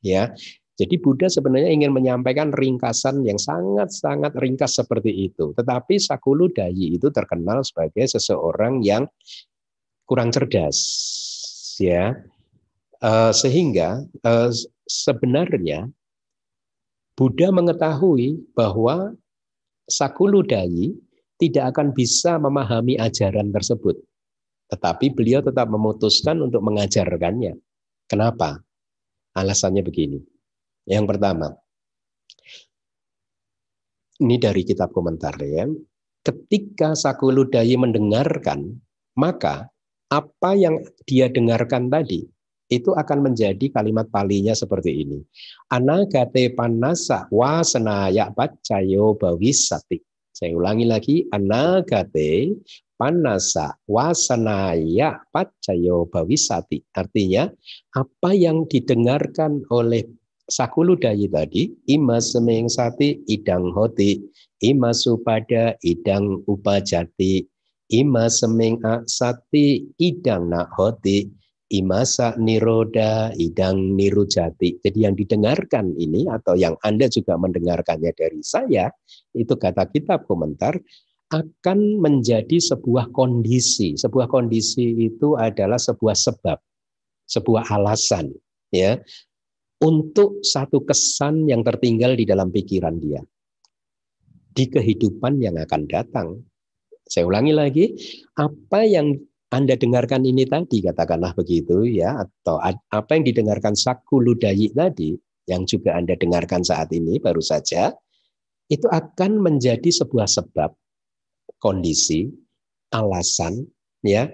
[0.05, 0.33] Ya,
[0.75, 5.55] jadi Buddha sebenarnya ingin menyampaikan ringkasan yang sangat-sangat ringkas seperti itu.
[5.55, 9.07] Tetapi Sakulu Dayi itu terkenal sebagai seseorang yang
[10.03, 10.75] kurang cerdas,
[11.79, 12.19] ya.
[12.99, 14.51] Uh, sehingga uh,
[14.91, 15.87] sebenarnya
[17.15, 19.15] Buddha mengetahui bahwa
[19.87, 20.99] Sakulu Dayi
[21.39, 23.95] tidak akan bisa memahami ajaran tersebut.
[24.75, 27.55] Tetapi beliau tetap memutuskan untuk mengajarkannya.
[28.11, 28.59] Kenapa?
[29.39, 30.34] Alasannya begini
[30.85, 31.57] yang pertama,
[34.21, 35.67] ini dari kitab komentar ya.
[36.25, 38.81] Ketika Sakuludaya mendengarkan,
[39.19, 39.69] maka
[40.09, 42.25] apa yang dia dengarkan tadi
[42.73, 45.21] itu akan menjadi kalimat palinya seperti ini.
[45.69, 50.01] Anagate panasa wasanaya bacayo bawisati.
[50.35, 52.57] Saya ulangi lagi, anagate
[52.97, 56.83] panasa wasanaya pacayo bawisati.
[56.97, 57.47] Artinya,
[57.95, 60.09] apa yang didengarkan oleh
[60.49, 64.21] sakulu dayi tadi ima semeng sati idang hoti.
[64.65, 67.45] Ima supada idang upajati.
[67.93, 71.29] Ima semeng sati idang nak hoti.
[71.75, 74.79] Ima sa niroda idang nirujati.
[74.85, 78.93] Jadi yang didengarkan ini atau yang Anda juga mendengarkannya dari saya
[79.35, 80.79] itu kata kitab komentar
[81.35, 83.97] akan menjadi sebuah kondisi.
[83.99, 86.61] Sebuah kondisi itu adalah sebuah sebab
[87.27, 88.29] sebuah alasan
[88.69, 89.01] ya
[89.85, 93.21] untuk satu kesan yang tertinggal di dalam pikiran dia
[94.55, 96.29] di kehidupan yang akan datang.
[97.05, 97.85] Saya ulangi lagi,
[98.39, 99.13] apa yang
[99.53, 105.15] Anda dengarkan ini tadi katakanlah begitu ya atau apa yang didengarkan Sakuludayi tadi
[105.45, 107.93] yang juga Anda dengarkan saat ini baru saja
[108.73, 110.73] itu akan menjadi sebuah sebab
[111.61, 112.33] kondisi,
[112.89, 113.69] alasan,
[114.01, 114.33] ya,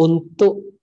[0.00, 0.80] untuk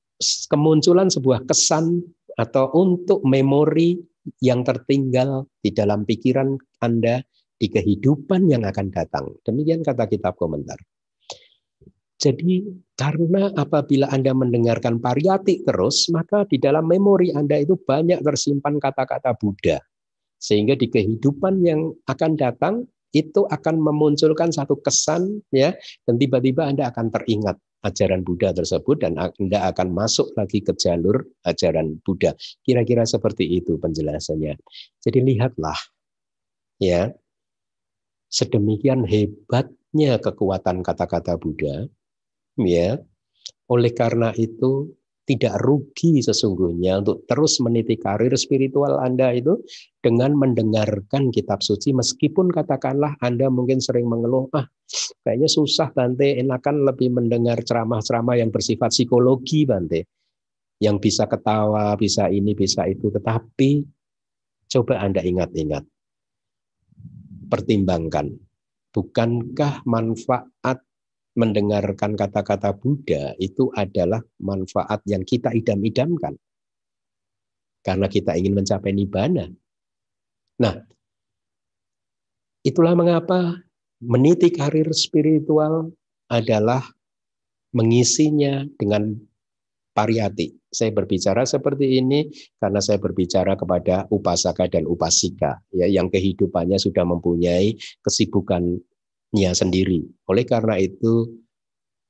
[0.53, 2.05] kemunculan sebuah kesan
[2.39, 3.99] atau untuk memori
[4.39, 7.19] yang tertinggal di dalam pikiran Anda
[7.59, 9.35] di kehidupan yang akan datang.
[9.43, 10.79] Demikian kata kitab komentar.
[12.19, 12.67] Jadi
[12.99, 19.35] karena apabila Anda mendengarkan pariyati terus, maka di dalam memori Anda itu banyak tersimpan kata-kata
[19.39, 19.79] Buddha.
[20.39, 25.73] Sehingga di kehidupan yang akan datang itu akan memunculkan satu kesan ya
[26.05, 31.23] dan tiba-tiba Anda akan teringat ajaran Buddha tersebut dan Anda akan masuk lagi ke jalur
[31.47, 32.35] ajaran Buddha.
[32.63, 34.59] Kira-kira seperti itu penjelasannya.
[34.99, 35.77] Jadi lihatlah
[36.79, 37.11] ya
[38.29, 41.87] sedemikian hebatnya kekuatan kata-kata Buddha
[42.59, 42.99] ya
[43.69, 44.91] oleh karena itu
[45.29, 49.61] tidak rugi sesungguhnya untuk terus meniti karir spiritual Anda itu
[50.01, 51.93] dengan mendengarkan kitab suci.
[51.93, 54.65] Meskipun katakanlah Anda mungkin sering mengeluh ah
[55.21, 56.41] kayaknya susah Bante.
[56.41, 60.09] Enakan lebih mendengar ceramah-ceramah yang bersifat psikologi Bante.
[60.81, 63.13] Yang bisa ketawa bisa ini bisa itu.
[63.13, 63.85] Tetapi
[64.65, 65.85] coba Anda ingat-ingat.
[67.53, 68.33] Pertimbangkan
[68.89, 70.88] bukankah manfaat
[71.39, 76.35] mendengarkan kata-kata Buddha itu adalah manfaat yang kita idam-idamkan.
[77.79, 79.47] Karena kita ingin mencapai nibbana.
[80.59, 80.75] Nah,
[82.67, 83.55] itulah mengapa
[84.03, 85.95] meniti karir spiritual
[86.27, 86.83] adalah
[87.71, 89.15] mengisinya dengan
[89.95, 90.59] pariyati.
[90.69, 92.29] Saya berbicara seperti ini
[92.61, 97.73] karena saya berbicara kepada upasaka dan upasika ya yang kehidupannya sudah mempunyai
[98.05, 98.77] kesibukan
[99.35, 100.05] nya sendiri.
[100.25, 101.29] Oleh karena itu,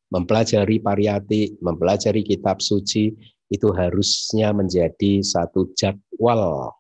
[0.10, 3.14] mempelajari pariyati, mempelajari kitab suci,
[3.50, 6.74] itu harusnya menjadi satu jadwal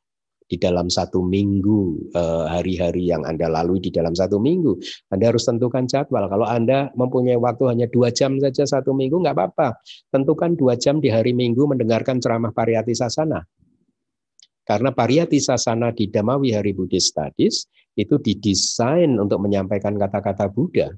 [0.49, 4.81] di dalam satu minggu, eh, hari-hari yang Anda lalui di dalam satu minggu.
[5.13, 6.25] Anda harus tentukan jadwal.
[6.25, 9.77] Kalau Anda mempunyai waktu hanya dua jam saja satu minggu, nggak apa-apa.
[10.09, 13.45] Tentukan dua jam di hari minggu mendengarkan ceramah pariyati sasana.
[14.65, 20.93] Karena pariyati sasana di Damawi Hari Buddhist Studies itu didesain untuk menyampaikan kata-kata Buddha.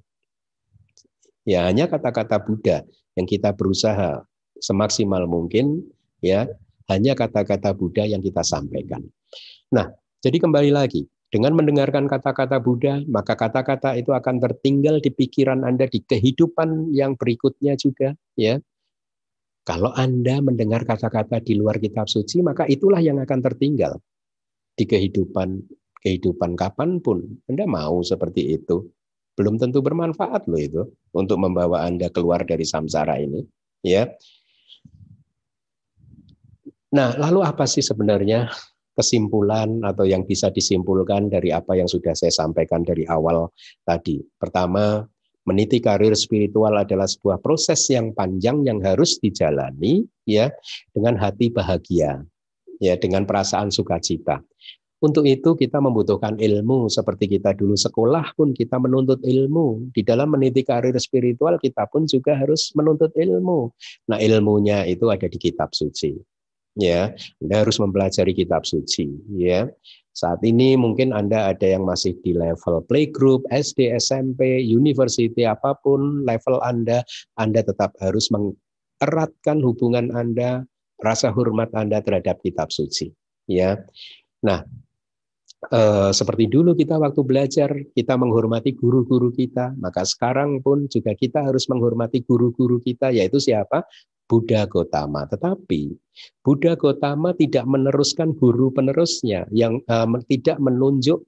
[1.48, 2.86] Ya hanya kata-kata Buddha
[3.16, 4.24] yang kita berusaha
[4.62, 5.82] semaksimal mungkin
[6.22, 6.46] ya
[6.92, 9.02] hanya kata-kata Buddha yang kita sampaikan.
[9.72, 9.89] Nah,
[10.22, 15.88] jadi kembali lagi dengan mendengarkan kata-kata Buddha, maka kata-kata itu akan tertinggal di pikiran Anda
[15.88, 18.60] di kehidupan yang berikutnya juga, ya.
[19.64, 23.96] Kalau Anda mendengar kata-kata di luar kitab suci, maka itulah yang akan tertinggal
[24.76, 25.64] di kehidupan
[26.02, 27.24] kehidupan kapan pun.
[27.47, 28.89] Anda mau seperti itu.
[29.38, 30.84] Belum tentu bermanfaat loh itu
[31.16, 33.45] untuk membawa Anda keluar dari samsara ini.
[33.82, 34.12] Ya.
[36.91, 38.52] Nah, lalu apa sih sebenarnya
[38.91, 43.47] kesimpulan atau yang bisa disimpulkan dari apa yang sudah saya sampaikan dari awal
[43.88, 44.20] tadi?
[44.36, 45.08] Pertama,
[45.47, 50.52] meniti karir spiritual adalah sebuah proses yang panjang yang harus dijalani ya
[50.93, 52.22] dengan hati bahagia
[52.82, 54.41] ya dengan perasaan sukacita.
[55.02, 59.89] Untuk itu kita membutuhkan ilmu seperti kita dulu sekolah pun kita menuntut ilmu.
[59.89, 63.74] Di dalam meniti karir spiritual kita pun juga harus menuntut ilmu.
[64.14, 66.14] Nah, ilmunya itu ada di kitab suci.
[66.78, 67.12] Ya,
[67.43, 69.68] Anda harus mempelajari kitab suci, ya.
[70.16, 76.24] Saat ini mungkin Anda ada yang masih di level playgroup, SD, SMP, university apa pun
[76.24, 77.04] level Anda,
[77.36, 80.64] Anda tetap harus mengeratkan hubungan Anda,
[81.04, 83.12] rasa hormat Anda terhadap kitab suci,
[83.52, 83.76] ya.
[84.39, 84.64] Nah,
[85.62, 91.45] Uh, seperti dulu kita waktu belajar, kita menghormati guru-guru kita, maka sekarang pun juga kita
[91.45, 93.86] harus menghormati guru-guru kita, yaitu siapa?
[94.26, 95.30] Buddha Gotama.
[95.30, 95.93] Tetapi
[96.41, 101.22] Buddha Gotama tidak meneruskan guru penerusnya, yang uh, tidak menunjuk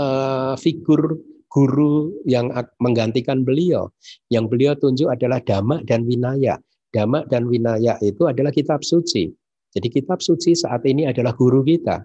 [0.00, 2.48] uh, figur guru yang
[2.80, 3.92] menggantikan beliau.
[4.32, 6.56] Yang beliau tunjuk adalah Dhamma dan Winaya.
[6.88, 9.28] Dhamma dan Winaya itu adalah kitab suci.
[9.70, 12.00] Jadi kitab suci saat ini adalah guru kita.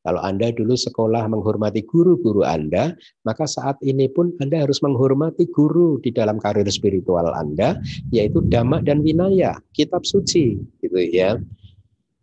[0.00, 2.96] Kalau Anda dulu sekolah menghormati guru-guru Anda,
[3.28, 7.76] maka saat ini pun Anda harus menghormati guru di dalam karir spiritual Anda,
[8.08, 11.36] yaitu Dhamma dan Winaya, kitab suci, gitu ya.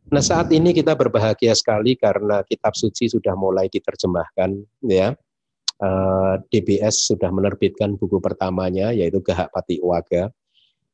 [0.09, 5.13] Nah, saat ini kita berbahagia sekali karena kitab suci sudah mulai diterjemahkan, ya.
[5.77, 10.33] Eh, DBS sudah menerbitkan buku pertamanya, yaitu Gahak Pati Waga.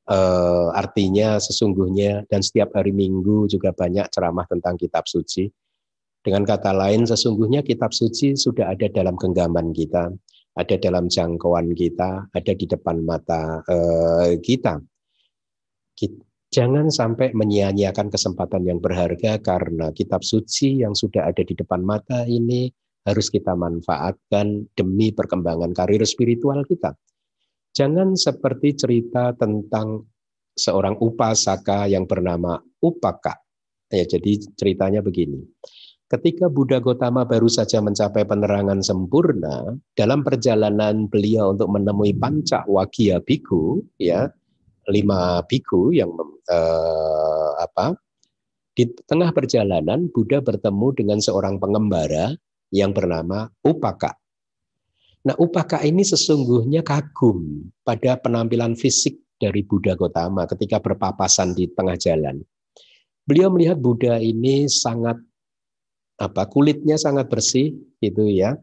[0.03, 5.47] Uh, artinya sesungguhnya dan setiap hari Minggu juga banyak ceramah tentang kitab suci
[6.23, 10.07] dengan kata lain, sesungguhnya kitab suci sudah ada dalam genggaman kita,
[10.55, 14.79] ada dalam jangkauan kita, ada di depan mata eh, kita.
[16.53, 22.29] Jangan sampai menyia-nyiakan kesempatan yang berharga karena kitab suci yang sudah ada di depan mata
[22.29, 22.69] ini
[23.03, 26.93] harus kita manfaatkan demi perkembangan karir spiritual kita.
[27.73, 30.05] Jangan seperti cerita tentang
[30.53, 33.33] seorang upasaka yang bernama Upaka.
[33.89, 35.41] Ya, jadi ceritanya begini.
[36.13, 43.17] Ketika Buddha Gotama baru saja mencapai penerangan sempurna, dalam perjalanan beliau untuk menemui panca wagia
[43.17, 44.29] biku, ya
[44.93, 46.13] lima biku yang
[46.53, 47.97] eh, apa
[48.77, 52.37] di tengah perjalanan Buddha bertemu dengan seorang pengembara
[52.69, 54.13] yang bernama Upaka.
[55.25, 61.97] Nah, Upaka ini sesungguhnya kagum pada penampilan fisik dari Buddha Gotama ketika berpapasan di tengah
[61.97, 62.37] jalan.
[63.25, 65.17] Beliau melihat Buddha ini sangat
[66.19, 68.57] apa kulitnya sangat bersih gitu ya.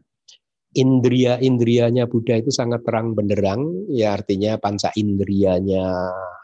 [0.71, 5.83] Indria-indrianya Buddha itu sangat terang benderang, ya artinya panca indrianya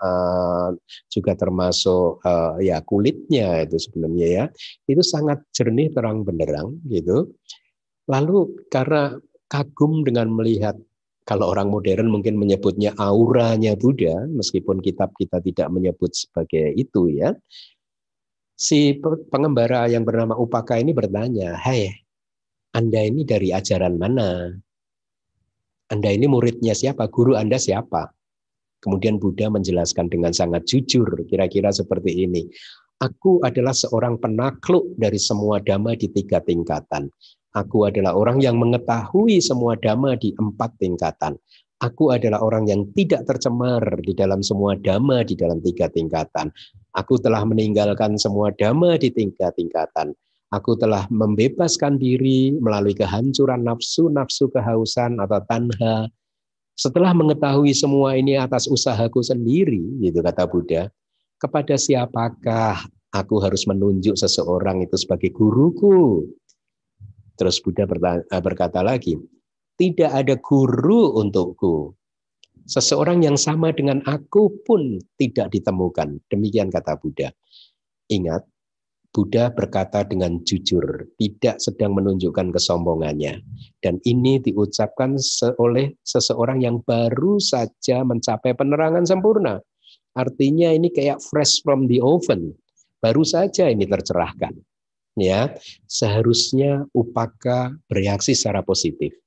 [0.04, 0.76] uh,
[1.08, 4.46] juga termasuk uh, ya kulitnya itu sebelumnya ya.
[4.84, 7.32] Itu sangat jernih terang benderang gitu.
[8.12, 9.16] Lalu karena
[9.48, 10.76] kagum dengan melihat
[11.28, 17.36] kalau orang modern mungkin menyebutnya auranya Buddha, meskipun kitab kita tidak menyebut sebagai itu ya.
[18.58, 18.98] Si
[19.30, 21.94] pengembara yang bernama Upaka ini bertanya, Hai,
[22.74, 24.50] Anda ini dari ajaran mana?
[25.94, 27.06] Anda ini muridnya siapa?
[27.06, 28.10] Guru Anda siapa?
[28.82, 32.50] Kemudian Buddha menjelaskan dengan sangat jujur, kira-kira seperti ini.
[32.98, 37.14] Aku adalah seorang penakluk dari semua dhamma di tiga tingkatan.
[37.54, 41.38] Aku adalah orang yang mengetahui semua dhamma di empat tingkatan.
[41.78, 46.50] Aku adalah orang yang tidak tercemar di dalam semua dhamma di dalam tiga tingkatan.
[46.96, 50.16] Aku telah meninggalkan semua dhamma di tiga tingkatan.
[50.56, 56.08] Aku telah membebaskan diri melalui kehancuran nafsu, nafsu kehausan atau tanha.
[56.78, 60.94] Setelah mengetahui semua ini atas usahaku sendiri, gitu kata Buddha,
[61.42, 66.30] kepada siapakah aku harus menunjuk seseorang itu sebagai guruku?
[67.34, 67.90] Terus Buddha
[68.30, 69.18] berkata lagi,
[69.74, 71.97] tidak ada guru untukku.
[72.68, 76.20] Seseorang yang sama dengan aku pun tidak ditemukan.
[76.28, 77.32] Demikian kata Buddha.
[78.12, 78.44] Ingat,
[79.16, 83.40] Buddha berkata dengan jujur, tidak sedang menunjukkan kesombongannya.
[83.80, 85.16] Dan ini diucapkan
[85.58, 89.64] oleh seseorang yang baru saja mencapai penerangan sempurna.
[90.14, 92.52] Artinya ini kayak fresh from the oven.
[93.00, 94.54] Baru saja ini tercerahkan
[95.18, 95.50] ya
[95.90, 99.18] seharusnya upaka bereaksi secara positif.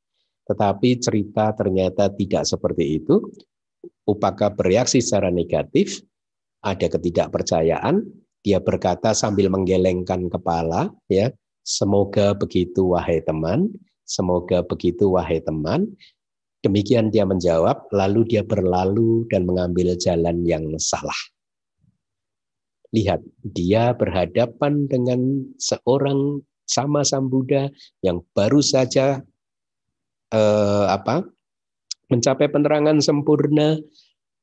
[0.49, 3.20] Tetapi cerita ternyata tidak seperti itu.
[4.05, 6.03] Upaka bereaksi secara negatif,
[6.61, 8.05] ada ketidakpercayaan,
[8.41, 11.32] dia berkata sambil menggelengkan kepala, ya,
[11.64, 13.68] semoga begitu wahai teman,
[14.09, 15.88] semoga begitu wahai teman.
[16.61, 21.16] Demikian dia menjawab, lalu dia berlalu dan mengambil jalan yang salah.
[22.93, 27.70] Lihat, dia berhadapan dengan seorang sama Sang Buddha
[28.05, 29.22] yang baru saja
[30.31, 31.26] eh, apa
[32.11, 33.78] mencapai penerangan sempurna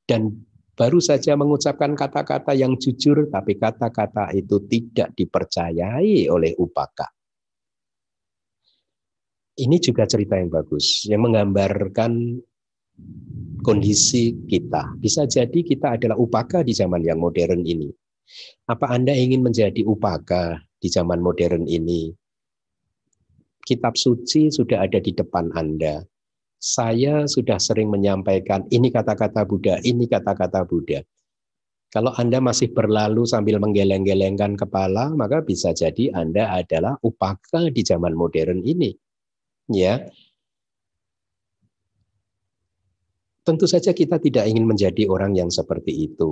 [0.08, 0.32] dan
[0.78, 7.12] baru saja mengucapkan kata-kata yang jujur, tapi kata-kata itu tidak dipercayai oleh upaka.
[9.58, 12.38] Ini juga cerita yang bagus, yang menggambarkan
[13.66, 14.96] kondisi kita.
[15.02, 17.90] Bisa jadi kita adalah upaka di zaman yang modern ini.
[18.70, 22.14] Apa Anda ingin menjadi upaka di zaman modern ini?
[23.68, 26.00] Kitab suci sudah ada di depan Anda.
[26.56, 31.04] Saya sudah sering menyampaikan ini kata-kata Buddha, ini kata-kata Buddha.
[31.92, 38.16] Kalau Anda masih berlalu sambil menggeleng-gelengkan kepala, maka bisa jadi Anda adalah upaka di zaman
[38.16, 38.96] modern ini.
[39.68, 40.08] Ya,
[43.48, 46.32] Tentu saja kita tidak ingin menjadi orang yang seperti itu,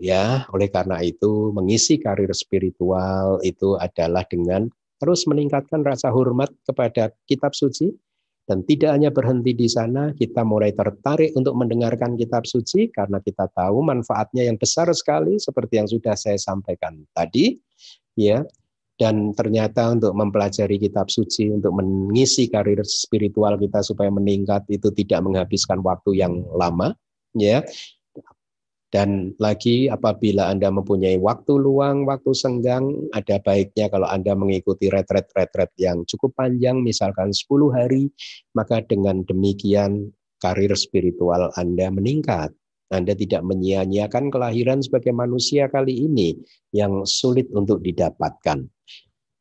[0.00, 0.48] ya.
[0.48, 7.54] Oleh karena itu, mengisi karir spiritual itu adalah dengan terus meningkatkan rasa hormat kepada kitab
[7.54, 7.92] suci.
[8.44, 13.48] Dan tidak hanya berhenti di sana, kita mulai tertarik untuk mendengarkan kitab suci karena kita
[13.48, 17.56] tahu manfaatnya yang besar sekali seperti yang sudah saya sampaikan tadi,
[18.12, 18.44] ya.
[19.00, 25.24] Dan ternyata untuk mempelajari kitab suci untuk mengisi karir spiritual kita supaya meningkat itu tidak
[25.24, 26.94] menghabiskan waktu yang lama
[27.34, 27.66] ya
[28.94, 35.74] dan lagi apabila Anda mempunyai waktu luang, waktu senggang, ada baiknya kalau Anda mengikuti retret-retret
[35.82, 38.14] yang cukup panjang, misalkan 10 hari,
[38.54, 42.54] maka dengan demikian karir spiritual Anda meningkat.
[42.94, 46.38] Anda tidak menyia-nyiakan kelahiran sebagai manusia kali ini
[46.70, 48.62] yang sulit untuk didapatkan.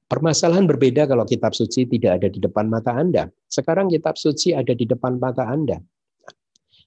[0.09, 3.29] Permasalahan berbeda kalau kitab suci tidak ada di depan mata Anda.
[3.45, 5.77] Sekarang kitab suci ada di depan mata Anda.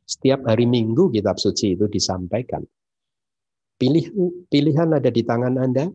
[0.06, 2.62] Setiap hari Minggu kitab suci itu disampaikan.
[3.76, 4.08] Pilih,
[4.46, 5.90] pilihan ada di tangan Anda.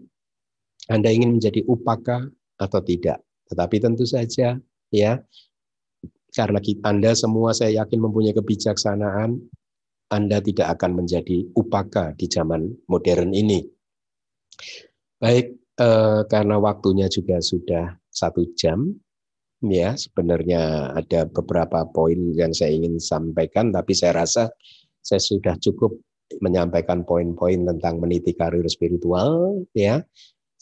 [0.92, 2.28] Anda ingin menjadi upaka
[2.60, 3.24] atau tidak.
[3.48, 4.60] Tetapi tentu saja
[4.92, 5.14] ya.
[6.32, 9.36] Karena kita, Anda semua saya yakin mempunyai kebijaksanaan,
[10.12, 13.64] Anda tidak akan menjadi upaka di zaman modern ini.
[15.20, 18.96] Baik, eh, karena waktunya juga sudah satu jam,
[19.62, 24.50] ya sebenarnya ada beberapa poin yang saya ingin sampaikan, tapi saya rasa
[25.02, 25.94] saya sudah cukup
[26.40, 30.02] menyampaikan poin-poin tentang meniti karir spiritual, ya.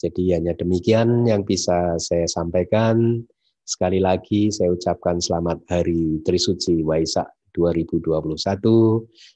[0.00, 3.20] Jadi hanya demikian yang bisa saya sampaikan.
[3.68, 8.34] Sekali lagi saya ucapkan selamat Hari Trisuci Waisak 2021.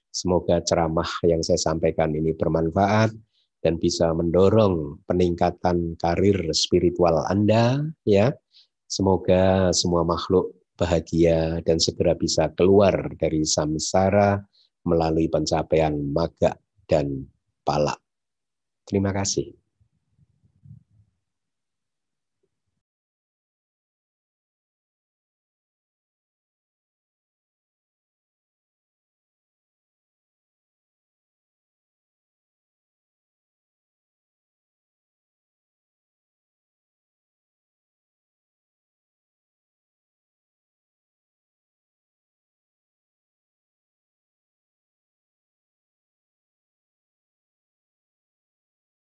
[0.09, 3.13] Semoga ceramah yang saya sampaikan ini bermanfaat
[3.61, 8.33] dan bisa mendorong peningkatan karir spiritual Anda ya.
[8.95, 14.39] Semoga semua makhluk bahagia dan segera bisa keluar dari samsara
[14.87, 16.55] melalui pencapaian maga
[16.87, 17.27] dan
[17.67, 17.99] pala.
[18.87, 19.64] Terima kasih.